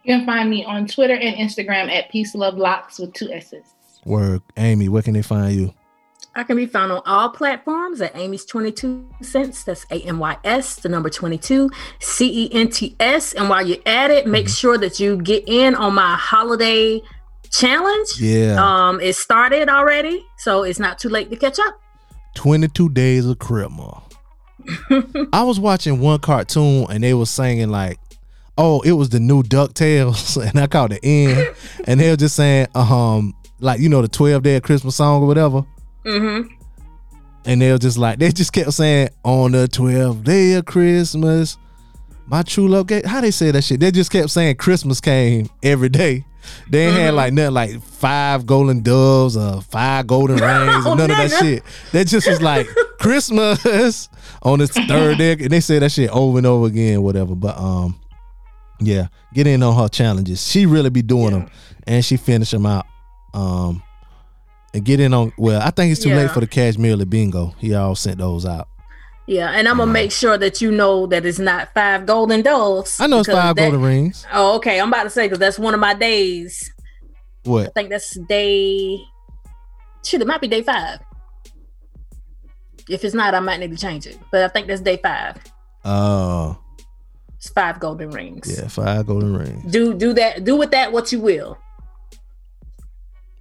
[0.05, 3.75] You can find me on Twitter and Instagram at Peace Love Locks with two S's.
[4.05, 5.75] Word, Amy, where can they find you?
[6.35, 9.65] I can be found on all platforms at Amy's 22 cents.
[9.65, 13.33] That's A M Y S, the number 22, C E N T S.
[13.35, 17.03] And while you're at it, make sure that you get in on my holiday
[17.51, 18.09] challenge.
[18.21, 21.81] Yeah, Um, it started already, so it's not too late to catch up.
[22.37, 23.99] 22 Days of Christmas.
[25.33, 27.99] I was watching one cartoon and they were singing like,
[28.61, 31.55] "Oh, it was the new Ducktales," and I caught the end,
[31.87, 35.23] and they were just saying, um, like you know the 12 Day of Christmas song
[35.23, 35.65] or whatever,
[36.05, 36.53] Mm-hmm.
[37.47, 41.59] and they were just like they just kept saying on the 12th day of Christmas,
[42.27, 43.05] my true love gave.
[43.05, 43.81] How they say that shit?
[43.81, 46.25] They just kept saying Christmas came every day.
[46.71, 50.97] They ain't had like nothing like five golden doves or five golden rings Oh, or
[50.97, 51.63] none of that shit.
[51.93, 52.67] That just was like
[52.99, 54.09] Christmas
[54.43, 57.35] on its third day, and they say that shit over and over again, whatever.
[57.35, 58.01] But um,
[58.81, 60.47] yeah, get in on her challenges.
[60.47, 61.51] She really be doing them,
[61.87, 62.87] and she finish them out.
[63.35, 63.83] Um,
[64.75, 65.33] and get in on.
[65.37, 66.17] Well, I think it's too Yeah.
[66.17, 67.55] late for the Cashmere bingo.
[67.59, 68.69] He all sent those out.
[69.27, 72.99] Yeah, and I'm gonna make sure that you know that it's not five golden doves.
[73.01, 74.27] I know it's five that- golden rings.
[74.33, 74.81] Oh, okay.
[74.81, 76.73] I'm about to say because that's one of my days.
[77.45, 77.67] What?
[77.69, 78.99] I think that's day.
[80.05, 80.99] Shit, it might be day five.
[82.89, 84.19] If it's not, I might need to change it.
[84.33, 85.37] But I think that's day five.
[85.85, 86.59] Oh,
[87.41, 88.55] It's five golden rings.
[88.55, 89.73] yeah, five golden rings.
[89.73, 90.45] Do do that.
[90.45, 91.57] Do with that what you will.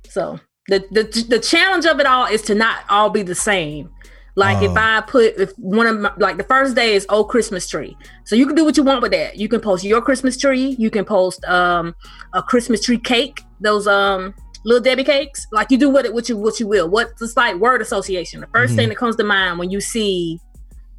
[0.09, 3.89] So the the the challenge of it all is to not all be the same.
[4.35, 4.75] Like if Oh.
[4.77, 8.37] I put if one of my like the first day is old Christmas tree, so
[8.37, 9.35] you can do what you want with that.
[9.37, 10.75] You can post your Christmas tree.
[10.79, 11.93] You can post um
[12.33, 13.41] a Christmas tree cake.
[13.59, 14.33] Those um
[14.63, 15.45] little Debbie cakes.
[15.51, 16.87] Like you do with it what you what you will.
[16.87, 18.39] What's it's like word association.
[18.39, 18.75] The 1st Mhm.
[18.77, 20.39] thing that comes to mind when you see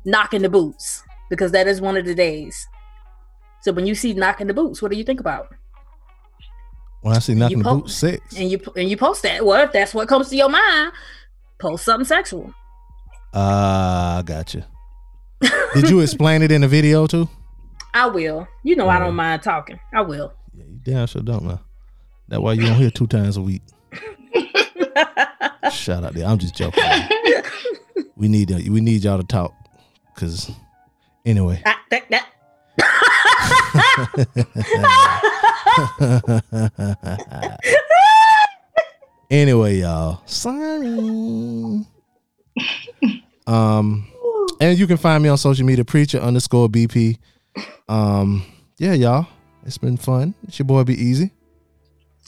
[0.04, 2.66] knocking the boots because that is one of the days.
[3.62, 5.54] So when you see knocking the boots, what do you think about?
[7.02, 8.36] When I see knocking the po- boot, six.
[8.36, 9.44] and you and you post that.
[9.44, 10.92] Well, if that's what comes to your mind,
[11.58, 12.52] post something sexual.
[13.32, 14.64] Ah, I got you.
[15.74, 17.28] Did you explain it in the video too?
[17.94, 18.46] I will.
[18.62, 19.80] You know, I don't mind talking.
[19.94, 20.32] I will.
[20.52, 21.60] Yeah, you damn sure don't know.
[22.28, 23.62] That's why you don't hear two times a week.
[25.72, 26.26] Shout out there.
[26.26, 26.82] I'm just joking.
[28.16, 29.54] We need we need y'all to talk.
[30.16, 30.50] Cause
[31.24, 31.62] anyway.
[31.64, 32.26] Ah, that, that.
[39.30, 40.22] anyway, y'all.
[40.26, 41.84] Sorry.
[43.46, 44.06] Um
[44.60, 47.16] and you can find me on social media, preacher underscore BP.
[47.88, 48.44] Um,
[48.76, 49.26] yeah, y'all.
[49.64, 50.34] It's been fun.
[50.46, 51.30] It's your boy Be Easy.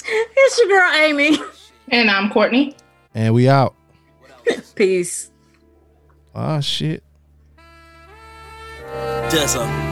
[0.05, 1.39] it's your girl Amy.
[1.89, 2.75] And I'm Courtney.
[3.15, 3.75] And we out.
[4.75, 5.31] Peace.
[6.35, 7.03] Ah shit.
[9.31, 9.92] Just a